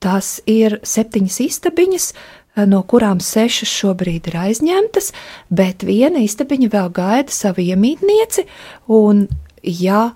tās 0.00 0.38
ir 0.48 0.80
septiņas 0.80 1.40
istabiņas, 1.50 2.12
no 2.56 2.82
kurām 2.88 3.20
sešas 3.22 3.70
šobrīd 3.70 4.28
ir 4.30 4.36
aizņemtas, 4.42 5.12
bet 5.48 5.86
viena 5.88 6.22
istabiņa 6.24 6.68
vēl 6.72 6.92
gaida 6.94 7.32
savu 7.32 7.64
iemītnieci. 7.64 8.46
Un, 8.92 9.26
ja 9.62 10.10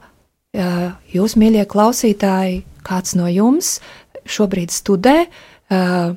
eh, 0.52 0.92
jūs, 1.14 1.38
mīļie 1.40 1.64
klausītāji, 1.70 2.62
kāds 2.86 3.16
no 3.16 3.30
jums 3.30 3.78
šobrīd 4.26 4.74
studē, 4.74 5.16
eh, 5.26 6.14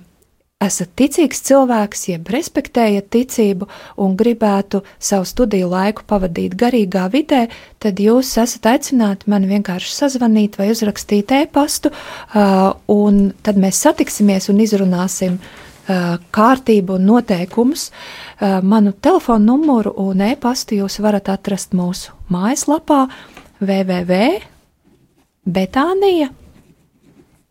esat 0.59 0.89
ticīgs 0.99 1.39
cilvēks, 1.47 2.01
jeb 2.09 2.27
respektējat 2.33 3.05
ticību 3.15 3.69
un 4.03 4.17
gribētu 4.19 4.81
savu 4.99 5.23
studiju 5.23 5.69
laiku 5.71 6.03
pavadīt 6.03 6.57
garīgā 6.59 7.05
vidē, 7.13 7.45
tad 7.79 8.01
jūs 8.03 8.33
esat 8.43 8.67
aicināti 8.73 9.31
man 9.31 9.47
vienkārši 9.47 9.93
sazvanīt 9.95 10.59
vai 10.59 10.67
uzrakstīt 10.73 11.31
e-pastu, 11.37 11.93
un 12.91 13.23
tad 13.39 13.55
mēs 13.55 13.79
satiksimies 13.87 14.51
un 14.51 14.59
izrunāsim 14.65 15.39
uh, 15.39 15.68
kārtību 16.35 16.89
un 16.99 17.03
noteikumus. 17.09 17.83
Manu 18.61 18.91
telefonu 19.01 19.45
numuru 19.53 19.91
un 19.97 20.21
e-pastu 20.21 20.75
jūs 20.79 20.95
varat 21.03 21.29
atrast 21.33 21.69
mūsu 21.77 22.11
mājaslapā 22.29 23.01
www.betānija 23.59 26.27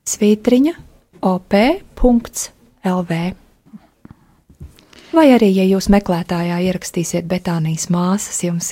svītriņa 0.09 0.73
op.lv. 1.29 3.13
Vai 5.09 5.25
arī, 5.33 5.49
ja 5.57 5.65
jūs 5.65 5.89
meklētājā 5.91 6.59
ierakstīsiet 6.69 7.25
Betānijas 7.29 7.89
māsas, 7.91 8.43
jums 8.45 8.69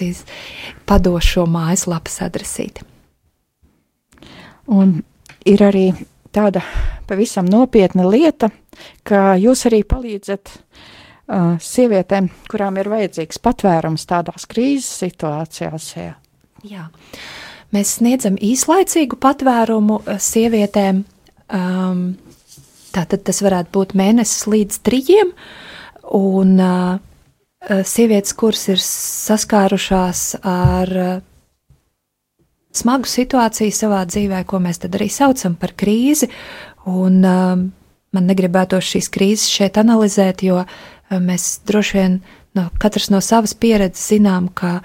padošu 0.87 1.32
šo 1.32 1.44
mājaslapas 1.49 2.20
adresīti. 2.26 2.85
Un 4.66 5.00
ir 5.49 5.62
arī 5.64 5.87
tāda 6.35 6.62
pavisam 7.09 7.49
nopietna 7.50 8.06
lieta, 8.09 8.50
ka 9.06 9.35
jūs 9.40 9.66
arī 9.68 9.83
palīdzat 9.88 10.52
uh, 10.52 11.56
sievietēm, 11.62 12.30
kurām 12.50 12.78
ir 12.80 12.90
vajadzīgs 12.92 13.40
patvērums 13.42 14.06
tādās 14.09 14.47
krīzes 14.50 14.90
situācijās. 15.04 15.90
Jā. 15.97 16.14
Jā. 16.66 16.88
Mēs 17.75 17.97
sniedzam 17.99 18.38
īslaicīgu 18.40 19.18
patvērumu 19.21 20.00
sievietēm. 20.23 21.02
Um, 21.52 22.04
tātad 22.95 23.23
tas 23.26 23.42
varētu 23.45 23.75
būt 23.75 23.95
mēnesis 23.99 24.47
līdz 24.50 24.80
trījiem, 24.87 25.33
un 26.16 26.54
uh, 26.62 26.97
sievietes, 27.87 28.35
kuras 28.38 28.64
ir 28.73 28.83
saskārušās 28.83 30.23
ar 30.47 30.95
uh, 30.97 31.16
smagu 32.78 33.09
situāciju 33.11 33.75
savā 33.75 34.04
dzīvē, 34.09 34.42
ko 34.49 34.61
mēs 34.62 34.83
tad 34.83 34.97
arī 34.99 35.09
saucam 35.12 35.56
par 35.59 35.75
krīzi. 35.78 36.28
Un, 36.87 37.18
um, 37.25 37.66
man 38.14 38.30
negribētos 38.30 38.92
šīs 38.92 39.11
krīzes 39.12 39.50
šeit 39.52 39.80
analizēt, 39.83 40.45
jo 40.47 40.62
um, 40.62 40.68
mēs 41.26 41.61
droši 41.66 41.99
vien 41.99 42.21
no 42.56 42.68
katrs 42.80 43.11
no 43.12 43.21
savas 43.25 43.56
pieredzes 43.59 44.06
zinām, 44.14 44.49
ka 44.54 44.78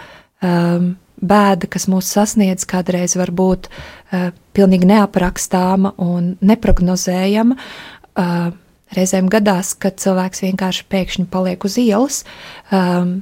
um, 0.44 0.94
bēda, 1.22 1.70
kas 1.72 1.88
mūs 1.92 2.10
sasniedz, 2.16 2.66
kādreiz 2.70 3.16
var 3.20 3.32
būt 3.32 3.70
uh, 3.70 4.32
pilnīgi 4.58 4.90
neaprakstāma 4.90 5.94
un 6.02 6.36
neprognozējama. 6.42 7.58
Uh, 8.12 8.52
reizēm 8.96 9.30
gadās, 9.32 9.76
kad 9.80 10.00
cilvēks 10.02 10.44
vienkārši 10.44 10.88
pēkšņi 10.92 11.28
paliek 11.32 11.64
uz 11.68 11.78
ielas. 11.80 12.24
Um, 12.74 13.22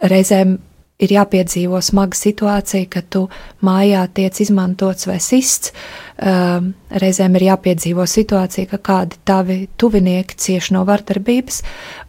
reizēm 0.00 0.58
ir 1.00 1.14
jāpiedzīvo 1.14 1.80
smaga 1.84 2.18
situācija, 2.18 2.88
ka 2.92 3.02
tu 3.02 3.24
mājā 3.66 4.04
tiec 4.14 4.40
izmantots 4.44 5.08
vai 5.08 5.18
sists. 5.22 5.72
Um, 6.20 6.74
reizēm 6.92 7.38
ir 7.38 7.46
jāpiedzīvo 7.48 8.04
situācija, 8.04 8.68
ka 8.74 8.80
kādi 8.90 9.20
tavi 9.24 9.58
tuvinieki 9.80 10.36
cieš 10.36 10.72
no 10.76 10.84
vardarbības, 10.88 11.62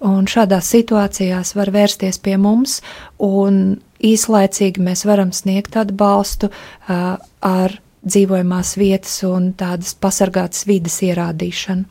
un 0.08 0.28
šādās 0.28 0.74
situācijās 0.76 1.56
var 1.56 1.72
vērsties 1.72 2.20
pie 2.20 2.36
mums, 2.42 2.82
un 3.24 3.80
īslaicīgi 4.04 4.84
mēs 4.84 5.06
varam 5.08 5.32
sniegt 5.32 5.80
atbalstu 5.80 6.52
uh, 6.52 7.16
ar 7.40 7.80
dzīvojamās 8.02 8.76
vietas 8.82 9.22
un 9.30 9.54
tādas 9.58 9.96
pasargātas 9.96 10.68
vidas 10.68 11.00
ierādīšanu. 11.06 11.88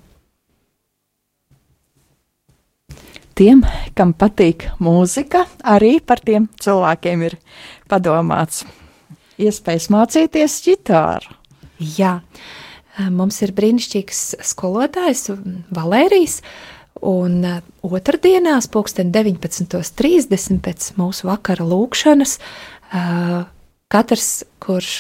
Tiem, 3.41 3.63
kam 3.97 4.13
patīk 4.13 4.67
mūzika, 4.85 5.47
arī 5.65 5.97
par 6.05 6.21
tiem 6.21 6.51
cilvēkiem 6.61 7.23
ir 7.25 7.39
padomāts. 7.89 8.67
Iespējas 9.41 9.89
mācīties 9.93 10.59
ģitāru. 10.67 11.39
Jā, 11.81 12.19
mums 13.09 13.41
ir 13.41 13.55
brīnišķīgs 13.57 14.21
skolotājs 14.51 15.31
Valērijas. 15.73 16.43
Un 17.09 17.39
otrdienās, 17.81 18.69
pulksten 18.69 19.09
19.30 19.15 20.61
pēc 20.61 20.91
mūsu 21.01 21.31
vakara 21.31 21.65
lūkšanas, 21.65 22.37
katrs, 23.89 24.29
kurš 24.61 24.93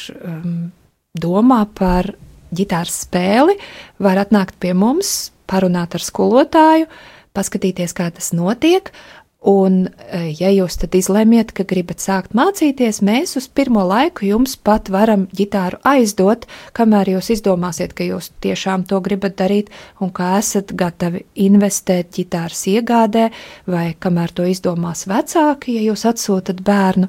domā 1.20 1.60
par 1.76 2.14
ģitāras 2.56 3.02
spēli, 3.04 3.58
var 4.00 4.24
atnākt 4.24 4.56
pie 4.62 4.72
mums, 4.72 5.28
parunāt 5.50 5.98
ar 5.98 6.06
skolotāju, 6.06 6.88
paskatīties, 7.36 7.94
kā 7.96 8.10
tas 8.14 8.32
notiek. 8.36 8.92
Un, 9.40 9.86
e, 10.12 10.18
ja 10.36 10.50
jūs 10.52 10.74
tad 10.82 10.92
izlemjat, 10.98 11.54
ka 11.56 11.64
gribat 11.64 12.02
sākt 12.04 12.34
mācīties, 12.36 12.98
mēs 13.00 13.38
uz 13.40 13.46
pirmo 13.48 13.86
laiku 13.88 14.26
jums 14.28 14.52
pat 14.60 14.90
varam 14.92 15.24
ģitāru 15.32 15.78
aizdot, 15.88 16.44
kamēr 16.76 17.14
jūs 17.14 17.30
izdomāsiet, 17.38 17.94
ka 17.96 18.04
jūs 18.04 18.34
tiešām 18.44 18.84
to 18.90 19.00
gribat 19.00 19.38
darīt 19.40 19.72
un 19.96 20.12
ka 20.12 20.34
esat 20.42 20.74
gatavi 20.76 21.24
investēt 21.40 22.12
ģitāras 22.18 22.66
iegādē, 22.68 23.30
vai 23.64 23.86
kamēr 23.96 24.36
to 24.36 24.44
izdomās 24.44 25.06
vecāki, 25.08 25.78
ja 25.78 25.88
jūs 25.88 26.04
atsūtat 26.12 26.60
bērnu. 26.66 27.08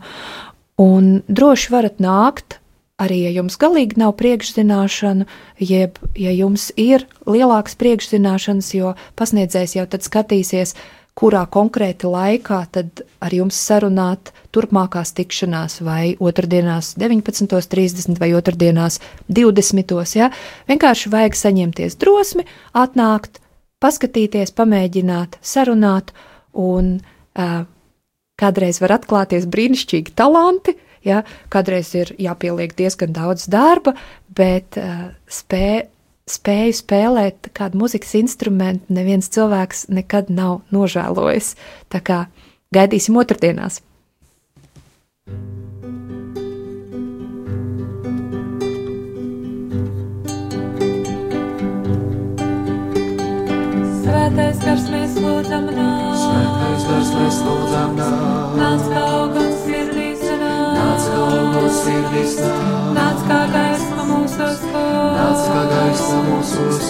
Un 0.79 1.17
droši 1.27 1.75
varat 1.75 1.99
nākt 1.99 2.60
arī 3.01 3.23
ja 3.25 3.33
jums 3.33 3.57
galīgi 3.61 3.99
nav 4.01 4.15
priekšzināšana, 4.19 5.27
jeb 5.59 5.99
ja 6.17 6.33
jums 6.35 6.69
ir 6.79 7.07
lielākas 7.25 7.77
priekšzināšanas, 7.81 8.73
jo 8.77 8.95
pasniedzējs 9.19 9.77
jau 9.79 9.87
tad 9.89 10.05
skatīsies, 10.05 10.75
kurā 11.17 11.43
konkrēti 11.51 12.07
laikā 12.07 12.61
tad 12.71 13.03
ar 13.21 13.33
jums 13.35 13.57
sarunāt 13.59 14.31
turpmākās 14.55 15.11
tikšanās, 15.17 15.81
vai 15.83 16.15
otrdienās 16.19 16.93
19.30 16.99 18.19
vai 18.21 18.31
otrdienās 18.37 19.01
20. 19.27 19.97
Ja? 20.17 20.31
Vienkārši 20.71 21.11
vajag 21.11 21.37
saņemties 21.37 21.99
drosmi, 22.01 22.47
atnākt, 22.73 23.41
paskatīties, 23.83 24.53
pamēģināt, 24.55 25.37
sarunāt, 25.41 26.13
un 26.55 26.95
uh, 27.01 27.61
kādreiz 28.39 28.79
var 28.83 28.95
atklāties 28.99 29.49
brīnišķīgi 29.51 30.15
talanti, 30.15 30.77
uh, 30.77 30.90
Ja? 31.07 31.23
Kādreiz 31.53 31.93
ir 31.97 32.13
jāpieliek 32.21 32.75
diezgan 32.77 33.13
daudz 33.15 33.47
darba, 33.51 33.95
bet 34.37 34.77
uh, 34.79 35.11
spē, 35.29 35.87
spēju 36.29 36.79
spēlēt 36.81 37.51
kādu 37.57 37.81
muzikas 37.81 38.15
instrumentu 38.19 38.93
neviens 38.93 39.31
cilvēks 39.33 39.87
nekad 39.93 40.29
nav 40.33 40.61
nožēlojis. 40.73 41.55
Tā 41.91 42.03
kā 42.05 42.25
gaidīsim 42.75 43.17
otrdienās! 43.21 43.81
Svētais 54.01 54.59
gars 54.63 54.85
mēs 54.91 55.17
lūdzam 55.19 55.65
nāk. 55.75 56.19
Svētais 56.21 56.85
gars 56.89 57.11
mēs 57.17 57.41
lūdzam 57.47 57.97
nāk. 57.99 58.55
Nāc 58.61 58.87
kā 58.93 59.03
augums. 59.17 59.60
Nāc 61.01 61.09
kā 61.09 61.21
augums 61.33 61.77
sirdīs. 61.81 62.33
Nāc 62.93 63.21
kā 63.25 63.37
gaisma 63.49 64.03
mūsos. 64.05 64.59
Nāc 64.69 65.39
kā 65.47 65.61
gaisma 65.71 66.19
mūsos. 66.27 66.83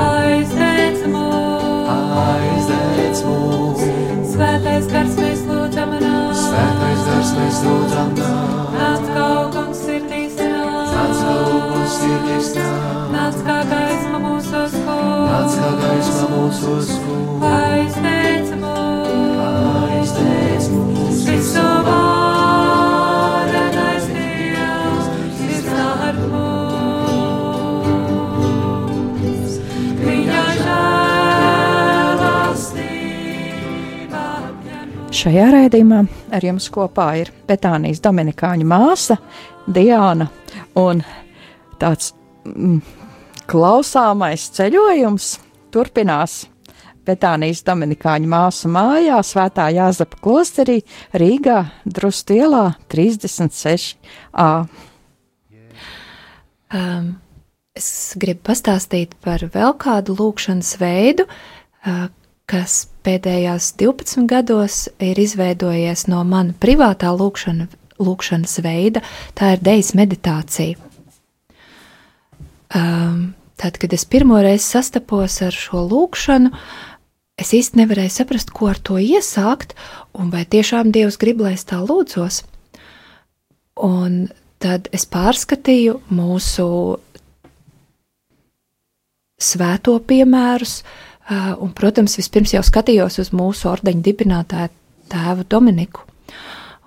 Aizdēc 0.00 1.02
mūs. 1.12 1.90
Aizdēc 2.22 3.20
mūs. 3.26 3.84
Svētais 4.32 4.88
gars 4.94 5.20
mēs 5.20 5.44
lūdzam 5.50 5.92
nāk. 5.98 6.40
Svētais 6.40 7.04
gars 7.10 7.34
mēs 7.36 7.60
lūdzam. 7.66 8.16
Nāc 8.78 9.12
kā 9.12 9.28
augums 9.42 9.84
sirdīs. 9.84 10.40
Nāc 10.40 11.20
kā 11.20 11.36
augums 11.44 12.00
sirdīs. 12.00 12.52
Nāc 13.12 13.44
kā 13.44 13.60
gaisma 13.74 14.24
mūsos. 14.24 14.80
Nāc 14.88 15.60
kā 15.60 15.76
gaisma 15.84 16.32
mūsos 16.32 16.99
Šajā 35.20 35.50
raidījumā 35.52 35.98
ar 36.32 36.44
jums 36.46 36.70
kopā 36.72 37.10
ir 37.20 37.28
Betānijas 37.44 37.98
Dominikāņu 38.00 38.64
māsa 38.64 39.18
Diana 39.68 40.30
un 40.80 41.02
tāds 41.82 42.14
mm, 42.48 42.78
klausāmais 43.50 44.46
ceļojums 44.56 45.26
turpinās. 45.74 46.46
Betānijas 47.04 47.60
Dominikāņu 47.66 48.30
māsu 48.32 48.70
mājā, 48.72 49.18
Svētā 49.26 49.66
Jāzepa 49.76 50.16
klosterī, 50.24 50.78
Rīgā, 51.12 51.58
Drustielā 51.84 52.62
36a. 52.88 54.46
Um, 56.72 57.12
es 57.76 57.90
gribu 58.16 58.46
pastāstīt 58.48 59.18
par 59.20 59.44
vēl 59.52 59.76
kādu 59.84 60.16
lūkšanas 60.16 60.72
veidu, 60.80 61.28
uh, 61.28 62.08
kas 62.50 62.84
pēdējās 63.06 63.70
12 63.80 64.26
gados 64.30 64.84
ir 65.02 65.18
izveidojies 65.22 66.06
no 66.10 66.22
mana 66.26 66.54
privātā 66.60 67.12
lūkšana, 67.14 67.68
lūkšanas 68.02 68.56
veida. 68.64 69.02
Tā 69.38 69.54
ir 69.54 69.64
dejas 69.64 69.92
meditācija. 69.98 70.78
Um, 72.74 73.32
tad, 73.58 73.78
kad 73.82 73.94
es 73.94 74.06
pirmo 74.06 74.38
reizi 74.42 74.66
sastapos 74.66 75.40
ar 75.46 75.54
šo 75.54 75.84
lūkšanu, 75.90 76.52
es 77.40 77.52
īsti 77.56 77.80
nevarēju 77.80 78.14
saprast, 78.14 78.52
ko 78.54 78.70
ar 78.70 78.78
to 78.78 78.98
iesākt, 79.00 79.74
un 80.14 80.30
vai 80.34 80.44
tiešām 80.44 80.92
Dievs 80.94 81.18
grib, 81.22 81.42
lai 81.42 81.54
es 81.56 81.66
tā 81.66 81.80
lūdzos. 81.82 82.42
Un 83.86 84.26
tad 84.60 84.90
es 84.94 85.06
pārskatīju 85.08 86.00
mūsu 86.12 86.66
svēto 89.40 89.94
piemērus, 90.04 90.82
uh, 90.82 91.09
un, 91.30 91.72
protams, 91.76 92.16
vispirms 92.18 92.54
jau 92.56 92.62
skatījos 92.66 93.20
uz 93.22 93.32
mūsu 93.36 93.68
ordeņa 93.70 94.02
dibinātāju 94.06 94.72
tēvu 95.10 95.46
Dominiku. 95.50 96.06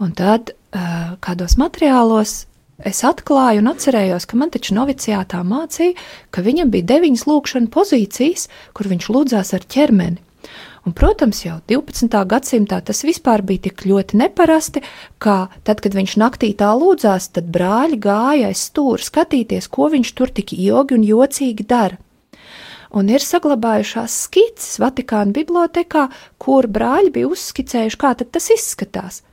Un 0.03 0.11
tad 0.17 0.51
uh, 0.51 1.15
kādos 1.23 1.55
materiālos 1.59 2.43
es 2.83 3.03
atklāju 3.07 3.61
un 3.61 3.71
atcerējos, 3.71 4.25
ka 4.27 4.39
man 4.39 4.51
taču 4.51 4.75
noviciātā 4.75 5.39
mācīja, 5.47 5.95
ka 6.33 6.43
viņam 6.43 6.73
bija 6.73 6.89
deviņas 6.95 7.25
lūkšana 7.29 7.71
pozīcijas, 7.71 8.49
kur 8.75 8.89
viņš 8.91 9.09
lūdzās 9.13 9.53
ar 9.55 9.67
ķermeni. 9.75 10.19
Un, 10.83 10.91
protams, 10.91 11.45
jau 11.45 11.61
12. 11.71 12.11
gadsimtā 12.27 12.81
tas 12.83 13.05
vispār 13.07 13.39
bija 13.47 13.69
tik 13.69 13.85
ļoti 13.87 14.17
neparasti, 14.19 14.81
ka 15.23 15.47
tad, 15.63 15.79
kad 15.79 15.95
viņš 15.95 16.17
naktī 16.19 16.49
tā 16.59 16.73
lūdzās, 16.75 17.29
tad 17.37 17.47
brāļi 17.55 18.01
gāja 18.03 18.49
aiz 18.51 18.65
stūra 18.67 18.99
skatīties, 18.99 19.69
ko 19.71 19.87
viņš 19.93 20.11
tur 20.17 20.33
tik 20.35 20.51
ilgi 20.57 20.97
un 20.97 21.05
jocīgi 21.07 21.63
dara. 21.69 21.95
Un 22.93 23.09
ir 23.09 23.23
saglabājušās 23.25 24.15
skices 24.27 24.77
Vatikāna 24.81 25.33
bibliotekā, 25.33 26.07
kur 26.37 26.67
brāļi 26.69 27.13
bija 27.15 27.29
uzskicējuši, 27.33 27.99
kā 27.99 28.13
tas 28.21 28.49
izskatās. 28.53 29.23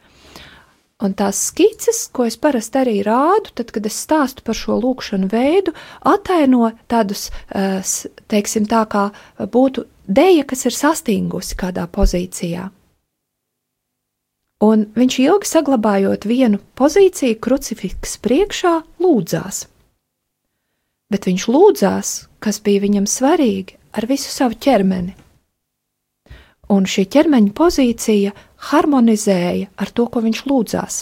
Un 1.00 1.14
tās 1.16 1.38
skices, 1.48 2.02
ko 2.12 2.26
es 2.28 2.36
parasti 2.40 2.80
arī 2.80 2.98
rādu, 3.04 3.52
tad, 3.56 3.70
kad 3.72 3.86
es 3.88 3.96
stāstu 4.04 4.44
par 4.44 4.56
šo 4.56 4.76
lūkšanu 4.82 5.30
veidu, 5.32 5.72
ataino 6.04 6.72
tādus, 6.92 7.30
eh, 7.52 7.80
teiksim, 8.28 8.66
tā 8.68 8.84
kā 8.88 9.10
būtu 9.38 9.86
deja, 10.06 10.44
kas 10.44 10.66
ir 10.66 10.76
sastingusi 10.76 11.56
kādā 11.56 11.86
pozīcijā. 11.88 12.68
Un 14.60 14.84
viņš 14.92 15.14
ilgi 15.24 15.48
saglabājot 15.48 16.26
vienu 16.28 16.60
pozīciju, 16.76 17.40
krucifiks 17.40 18.18
priekšā, 18.20 18.82
lūdzās. 19.00 19.66
Bet 21.10 21.26
viņš 21.26 21.46
lūdzās, 21.50 22.10
kas 22.38 22.60
bija 22.62 22.84
viņam 22.84 23.06
svarīgi, 23.10 23.76
ar 23.96 24.06
visu 24.06 24.30
savu 24.30 24.54
ķermeni. 24.54 25.16
Un 26.70 26.86
šī 26.86 27.08
ķermeņa 27.10 27.54
pozīcija 27.58 28.34
harmonizēja 28.70 29.72
ar 29.74 29.90
to, 29.90 30.06
ko 30.06 30.22
viņš 30.22 30.44
lūdzās. 30.46 31.00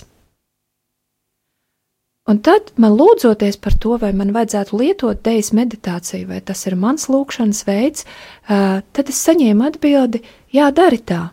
Un 2.29 2.43
tad 2.45 2.75
man 2.77 2.93
lūdzoties 2.93 3.57
par 3.65 3.75
to, 3.81 3.95
vai 4.01 4.11
man 4.17 4.35
vajadzētu 4.37 4.77
lietot 4.77 5.21
dēļas 5.25 5.49
meditāciju, 5.57 6.27
vai 6.29 6.41
tas 6.45 6.67
ir 6.69 6.77
mans 6.77 7.09
lūkšanas 7.09 7.63
veids, 7.65 8.05
tad 8.49 9.13
es 9.13 9.21
saņēmu 9.25 9.65
atbildi: 9.65 10.21
Jā, 10.53 10.69
dari 10.77 11.01
tā, 11.01 11.31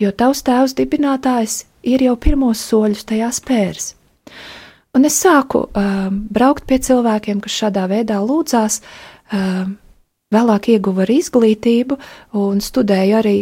jo 0.00 0.12
tavs 0.12 0.40
tēvs 0.46 0.76
dibinātājs 0.78 1.58
ir 1.84 2.06
jau 2.08 2.16
pirmos 2.16 2.64
soļus 2.64 3.04
tajā 3.12 3.28
spērs. 3.32 3.90
Un 4.96 5.04
es 5.04 5.18
sāku 5.20 5.66
uh, 5.66 6.06
braukt 6.10 6.64
pie 6.68 6.78
cilvēkiem, 6.80 7.42
kas 7.44 7.58
šādā 7.60 7.84
veidā 7.90 8.22
lūdzās, 8.24 8.80
uh, 8.80 9.66
vēlāk 10.32 10.70
ieguva 10.72 11.04
arī 11.04 11.20
izglītību 11.20 12.00
un 12.40 12.64
studēju 12.64 13.20
arī 13.20 13.36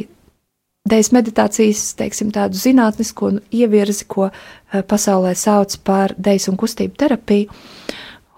Dēļ 0.85 1.07
meditācijas, 1.17 1.95
teiksim, 1.97 2.29
tādu 2.29 2.59
zinātnisku 2.61 3.31
ievirzi, 3.57 4.05
ko 4.05 4.27
eh, 4.29 4.83
pasaulē 4.85 5.31
sauc 5.33 5.79
par 5.81 6.13
dēļu 6.21 6.51
un 6.53 6.59
kustību 6.61 6.99
terapiju. 7.01 7.63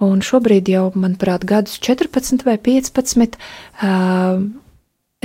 Un 0.07 0.23
šobrīd 0.23 0.71
jau, 0.71 0.85
manuprāt, 0.95 1.43
gadus 1.43 1.81
14 1.83 2.47
vai 2.47 2.55
15. 2.63 3.35
Uh, 3.83 4.45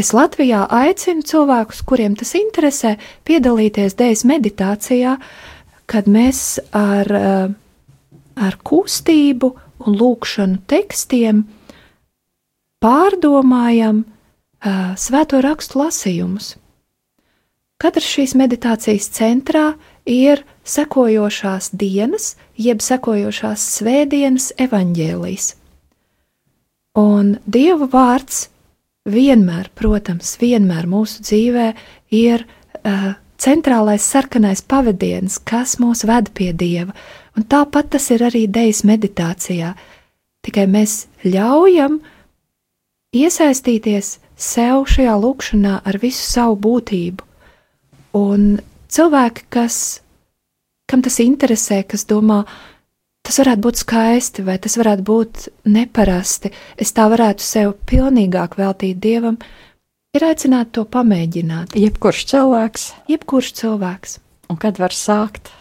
es 0.01 0.10
Latvijā 0.17 0.63
aicinu 0.73 1.21
cilvēkus, 1.21 1.84
kuriem 1.86 2.17
tas 2.17 2.34
interesē, 2.39 2.95
piedalīties 3.30 3.99
dēļas 4.01 4.25
meditācijā, 4.32 5.13
kad 5.93 6.10
mēs 6.10 6.56
ar, 6.73 7.13
uh, 7.19 7.54
ar 8.41 8.58
kustību 8.65 9.51
un 9.86 9.97
lūkšanu 9.97 10.62
tekstiem 10.69 11.45
pārdomājam 12.82 14.04
uh, 14.04 14.93
svēto 14.97 15.41
rakstu 15.45 15.82
lasījumus. 15.84 16.56
Katrs 17.82 18.10
šīs 18.13 18.36
meditācijas 18.38 19.08
centrā 19.13 19.71
ir 20.06 20.43
sekojošās 20.65 21.71
dienas, 21.73 22.36
jeb 22.58 22.82
sekojošās 22.86 23.63
svētdienas 23.77 24.51
evaņģēlijas. 24.62 25.56
Un 27.01 27.38
Dieva 27.47 27.88
vārds 27.89 28.43
vienmēr, 29.10 29.71
protams, 29.73 30.36
vienmēr 30.41 30.86
mūsu 30.89 31.23
dzīvē 31.25 31.67
ir 32.13 32.45
uh, 32.45 33.13
centrālais 33.41 34.06
sarkanais 34.06 34.62
pavadiens, 34.62 35.39
kas 35.39 35.80
mūs 35.82 36.06
ved 36.06 36.30
pie 36.38 36.51
Dieva, 36.54 36.93
un 37.38 37.48
tāpat 37.48 37.94
tas 37.96 38.10
ir 38.12 38.26
arī 38.28 38.46
dejas 38.48 38.84
meditācijā. 38.88 39.74
Tikai 40.41 40.65
mēs 40.67 41.06
ļaujam 41.24 42.00
iesaistīties 43.15 44.15
sev 44.36 44.88
šajā 44.89 45.17
lūkšanā 45.22 45.82
ar 45.86 46.00
visu 46.02 46.24
savu 46.26 46.58
būtību 46.63 47.32
Un 48.17 48.60
cilvēki, 48.91 49.46
kas, 49.50 49.76
kam 50.91 51.04
tas 51.04 51.20
interesē, 51.24 51.80
kas 51.88 52.04
domā, 52.10 52.44
tas 53.24 53.39
varētu 53.39 53.63
būt 53.63 53.82
skaisti, 53.86 54.44
vai 54.44 54.58
tas 54.60 54.76
varētu 54.80 55.06
būt 55.08 55.48
neparasti, 55.72 56.52
es 56.76 56.91
tā 56.91 57.08
varētu 57.12 57.46
sev 57.46 57.76
pilnīgāk 57.88 58.58
veltīt 58.60 59.00
dievam, 59.00 59.39
ir 60.12 60.28
aicināti 60.28 60.76
to 60.76 60.86
pamēģināt. 60.91 61.78
Jebkurš 61.80 62.26
cilvēks. 62.34 62.88
Jebkurš 63.12 63.54
cilvēks. 63.62 64.20
Un 64.52 64.60
kad 64.60 64.82
var 64.82 64.91
sākt? 64.91 65.54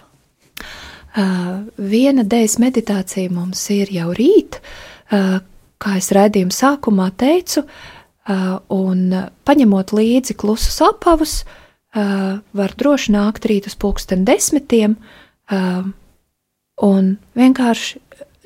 Viena 1.15 2.23
dēļas 2.23 2.59
meditācija 2.63 3.33
mums 3.35 3.63
ir 3.75 3.91
jau 3.91 4.11
rīt, 4.15 4.61
kā 5.11 5.95
es 5.99 6.11
raidījuma 6.15 6.55
sākumā 6.55 7.09
teicu, 7.19 7.65
un 8.71 9.01
paņemot 9.49 9.95
līdzi 9.97 10.37
klusus 10.39 10.79
apavus, 10.87 11.41
var 11.93 12.77
droši 12.79 13.17
nākt 13.17 13.49
rīt 13.51 13.67
uz 13.67 13.75
pulksten 13.75 14.23
desmitiem 14.29 14.95
un 16.81 17.11
vienkārši 17.37 17.99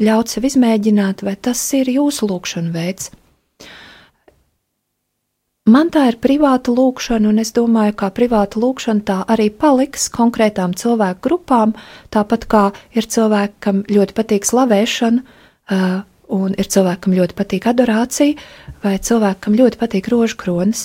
ļaut 0.05 0.33
sev 0.33 0.47
izmēģināt, 0.49 1.23
vai 1.23 1.37
tas 1.37 1.61
ir 1.77 1.93
jūsu 1.93 2.27
lūkšana 2.31 2.73
veids. 2.75 3.13
Man 5.65 5.89
tā 5.89 6.03
ir 6.11 6.19
privāta 6.21 6.69
lūkšana, 6.77 7.31
un 7.31 7.41
es 7.41 7.55
domāju, 7.57 7.95
ka 7.97 8.11
privāta 8.13 8.61
lūkšana 8.61 9.01
tā 9.09 9.15
arī 9.33 9.47
paliks 9.49 10.11
konkrētām 10.13 10.75
cilvēku 10.77 11.23
grupām, 11.25 11.73
tāpat 12.13 12.45
kā 12.53 12.65
ir 12.93 13.09
cilvēki, 13.09 13.55
kam 13.65 13.81
ļoti 13.89 14.13
patīk 14.19 14.45
slavēšana, 14.45 15.23
uh, 15.25 15.95
un 16.37 16.53
ir 16.61 16.69
cilvēki, 16.69 17.03
kam 17.07 17.17
ļoti 17.17 17.37
patīk 17.39 17.71
adorācija, 17.73 18.37
vai 18.85 18.99
cilvēki, 19.09 19.41
kam 19.47 19.57
ļoti 19.57 19.81
patīk 19.81 20.13
rožu 20.13 20.37
kronis. 20.45 20.85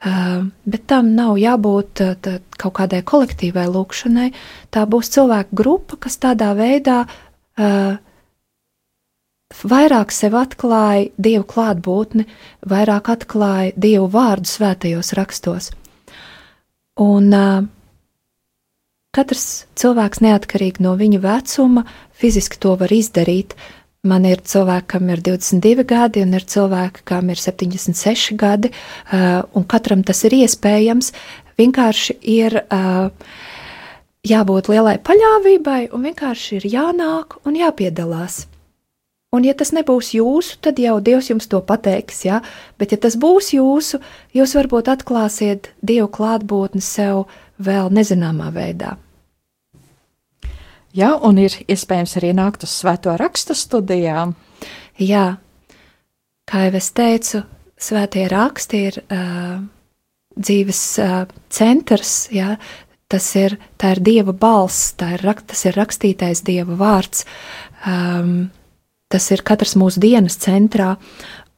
Uh, 0.00 0.48
bet 0.64 0.88
tam 0.88 1.12
nav 1.12 1.36
jābūt 1.36 2.04
tā, 2.24 2.38
kaut 2.56 2.78
kādai 2.80 3.02
kolektīvai 3.04 3.68
lūkšanai. 3.68 4.30
Tā 4.72 4.88
būs 4.88 5.12
cilvēku 5.12 5.60
grupa, 5.60 6.00
kas 6.08 6.16
tādā 6.24 6.54
veidā 6.56 7.02
uh, 7.04 8.00
vairāk 9.54 10.10
sev 10.10 10.34
atklāja 10.38 11.10
dievu 11.18 11.46
klātbūtni, 11.46 12.26
vairāk 12.66 13.10
atklāja 13.14 13.72
dievu 13.76 14.08
vārdu 14.10 14.50
svētajos 14.50 15.12
rakstos. 15.14 15.70
Un 16.98 17.32
uh, 17.36 17.64
katrs 19.14 19.66
cilvēks, 19.78 20.22
neatkarīgi 20.24 20.82
no 20.82 20.96
viņa 20.98 21.20
vecuma, 21.22 21.86
fiziski 22.16 22.58
to 22.58 22.74
var 22.80 22.92
izdarīt. 22.92 23.54
Man 24.06 24.26
ir 24.26 24.42
cilvēki, 24.46 24.86
kam 24.92 25.08
ir 25.10 25.22
22 25.24 25.84
gadi, 25.86 26.22
un 26.22 26.34
ir 26.38 26.46
cilvēki, 26.46 27.02
kam 27.06 27.30
ir 27.30 27.40
76 27.42 28.36
gadi, 28.38 28.70
uh, 28.70 29.42
un 29.54 29.66
katram 29.66 30.02
tas 30.06 30.24
ir 30.26 30.34
iespējams. 30.42 31.12
Vienkārši 31.56 32.18
ir 32.34 32.58
uh, 32.66 33.08
jābūt 34.26 34.72
lielai 34.74 34.98
paļāvībai, 35.06 35.80
un 35.94 36.10
vienkārši 36.10 36.60
ir 36.60 36.70
jānāk 36.74 37.40
un 37.46 37.58
jāpiedalās. 37.58 38.44
Un, 39.36 39.44
ja 39.44 39.52
tas 39.58 39.74
nebūs 39.76 40.14
jūsu, 40.16 40.56
tad 40.64 40.78
jau 40.80 40.96
Dievs 41.04 41.28
jums 41.28 41.48
to 41.52 41.60
pateiks, 41.60 42.22
jā, 42.24 42.40
bet, 42.80 42.94
ja 42.94 43.00
tas 43.02 43.18
būs 43.20 43.52
jūsu, 43.52 44.00
jūs 44.36 44.54
varbūt 44.56 44.88
atklāsiet 44.94 45.74
Dievu 45.84 46.08
klātbūtni 46.16 46.80
sev 46.80 47.26
vēl 47.60 47.92
nezināmā 47.92 48.48
veidā. 48.54 48.96
Jā, 50.96 51.10
un 51.20 51.36
ir 51.42 51.52
iespējams 51.68 52.16
arī 52.16 52.32
nākt 52.32 52.64
uz 52.64 52.72
svēto 52.72 53.12
rakstu 53.20 53.52
studijām. 53.52 54.32
Jā, 54.96 55.26
kā 56.48 56.62
jau 56.64 56.76
es 56.78 56.88
teicu, 56.96 57.42
svētie 57.76 58.24
raksti 58.32 58.80
ir 58.88 59.00
uh, 59.04 59.58
dzīves 60.32 60.82
uh, 61.04 61.18
centrs, 61.52 62.14
jā, 62.32 62.54
tas 63.12 63.26
ir, 63.36 63.58
tā 63.76 63.92
ir 63.92 64.00
Dieva 64.08 64.32
balss, 64.32 64.94
tā 64.96 65.12
ir, 65.18 65.26
tas 65.44 65.66
ir 65.68 65.76
rakstītais 65.76 66.40
Dieva 66.46 66.78
vārds, 66.80 67.26
um, 67.84 68.48
tas 69.12 69.28
ir 69.30 69.44
katras 69.46 69.76
mūsu 69.78 70.02
dienas 70.02 70.38
centrā, 70.42 70.96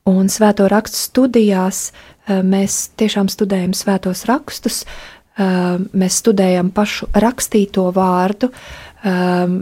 un 0.08 0.28
svēto 0.32 0.68
rakstu 0.70 1.00
studijās 1.00 1.88
uh, 1.90 2.40
mēs 2.44 2.88
tiešām 3.00 3.30
studējam 3.32 3.74
svētos 3.76 4.26
rakstus, 4.28 4.82
uh, 4.84 5.80
mēs 5.92 6.20
studējam 6.22 6.72
pašu 6.76 7.10
rakstīto 7.16 7.88
vārdu, 7.96 8.52
um, 9.04 9.60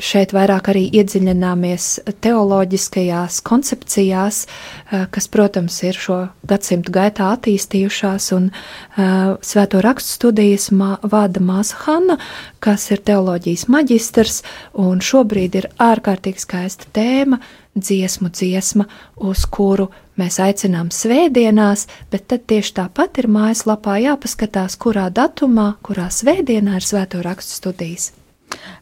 šeit 0.00 0.34
vairāk 0.36 0.70
arī 0.72 0.82
iedziļināmies 1.00 1.86
teoloģiskajās 2.24 3.40
koncepcijās, 3.46 4.42
eh, 4.46 5.06
kas, 5.10 5.28
protams, 5.28 5.82
ir 5.82 5.96
šo 5.96 6.18
gadsimtu 6.46 6.92
gaitā 6.92 7.30
attīstījušās, 7.36 8.30
un 8.36 8.50
uh, 8.50 9.36
svēto 9.40 9.80
rakstu 9.84 10.18
studijas 10.18 10.70
mā, 10.74 10.96
vada 11.02 11.40
māsa 11.40 11.78
Hanna, 11.84 12.18
kas 12.58 12.90
ir 12.90 13.02
teoloģijas 13.06 13.68
maģistrs, 13.70 14.42
un 14.74 15.00
šobrīd 15.00 15.60
ir 15.62 15.70
ārkārtīgi 15.78 16.42
skaista 16.42 16.90
tēma 16.92 17.40
dziesmu 17.74 18.30
dziesma, 18.34 18.86
uz 19.16 19.46
kuru 19.46 19.90
mēs 20.18 20.40
aicinām 20.42 20.90
svētdienās, 20.92 21.86
bet 22.10 22.26
tad 22.32 22.46
tieši 22.50 22.76
tāpat 22.82 23.22
ir 23.22 23.30
mājaslapā 23.30 24.00
jāpaskatās, 24.04 24.76
kurā 24.80 25.08
datumā, 25.14 25.74
kurā 25.86 26.10
svētdienā 26.10 26.80
ir 26.80 26.88
svēto 26.90 27.22
rakstu 27.24 27.62
studijas. 27.62 28.10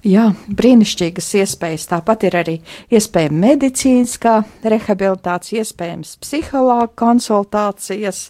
Jā, 0.06 0.28
brīnišķīgas 0.54 1.28
iespējas. 1.40 1.88
Tāpat 1.90 2.28
ir 2.28 2.36
arī 2.38 2.54
iespēja 2.94 3.32
medicīniskā 3.34 4.36
rehabilitācija, 4.62 5.64
iespējams 5.64 6.14
psihologa 6.22 6.90
konsultācijas, 6.98 8.28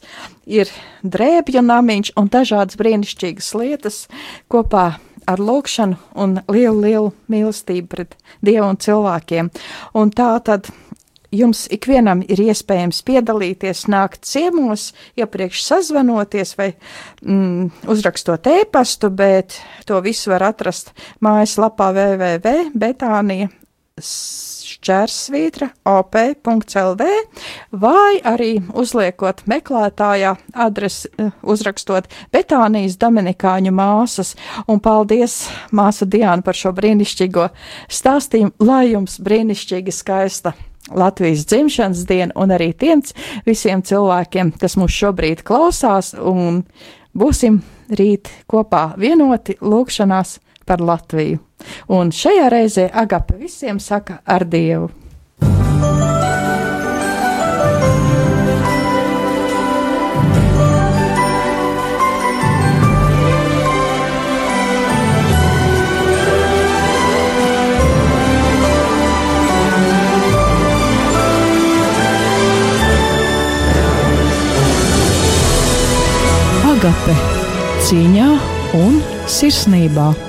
ir 0.49 0.73
drēbju 1.05 1.63
namiņš 1.67 2.15
un 2.19 2.33
dažādas 2.33 2.81
brīnišķīgas 2.81 3.53
lietas 3.61 4.01
kopā 4.49 4.87
ar 5.29 5.43
lūkšanu 5.45 5.99
un 6.17 6.39
lielu, 6.49 6.81
lielu 6.81 7.13
mīlestību 7.29 7.89
pret 7.93 8.17
Dievu 8.45 8.71
un 8.71 8.81
cilvēkiem. 8.81 9.51
Un 9.99 10.13
tā 10.17 10.31
tad 10.45 10.71
jums 11.35 11.67
ikvienam 11.73 12.23
ir 12.29 12.41
iespējams 12.49 13.03
piedalīties, 13.07 13.87
nākt 13.93 14.25
ciemos, 14.29 14.93
iepriekš 15.19 15.63
sazvanoties 15.67 16.55
vai 16.59 16.71
mm, 17.23 17.89
uzrakstot 17.91 18.49
ēpastu, 18.49 19.13
bet 19.13 19.61
to 19.89 20.01
visu 20.05 20.33
var 20.33 20.49
atrast 20.53 20.95
mājaslapā 21.25 21.93
www.betānija 21.97 23.53
šķērsvītra 23.99 25.71
op.lv 25.91 27.07
vai 27.83 28.21
arī 28.23 28.51
uzliekot 28.79 29.43
meklētājā 29.51 30.37
adresi, 30.55 31.11
eh, 31.19 31.33
uzrakstot 31.43 32.07
Betānijas 32.35 32.99
Dominikāņu 33.01 33.75
māsas. 33.75 34.35
Un 34.69 34.81
paldies, 34.81 35.49
māsa 35.73 36.07
Diana, 36.07 36.43
par 36.43 36.55
šo 36.55 36.73
brīnišķīgo 36.77 37.51
stāstījumu, 37.91 38.55
lai 38.61 38.85
jums 38.93 39.19
brīnišķīgi 39.19 39.95
skaista 39.95 40.55
Latvijas 40.95 41.45
dzimšanas 41.47 42.07
dienu 42.09 42.33
un 42.41 42.55
arī 42.55 42.71
tiem 42.73 43.03
visiem 43.47 43.83
cilvēkiem, 43.85 44.55
kas 44.61 44.79
mūs 44.81 44.95
šobrīd 44.95 45.45
klausās, 45.45 46.15
un 46.17 46.63
būsim 47.13 47.61
rīt 47.91 48.31
kopā 48.49 48.95
vienoti 49.01 49.59
lūkšanās 49.61 50.39
par 50.69 50.85
Latviju. 50.85 51.41
Un 51.93 52.13
šajā 52.15 52.49
reizē 52.53 52.89
Agape 52.93 53.37
visiem 53.41 53.81
saka 53.83 54.23
ar 54.25 54.47
Dievu! 54.49 54.93
Agape 76.79 77.15
cīņā 77.89 78.27
un 78.79 79.01
sirsnībā. 79.27 80.28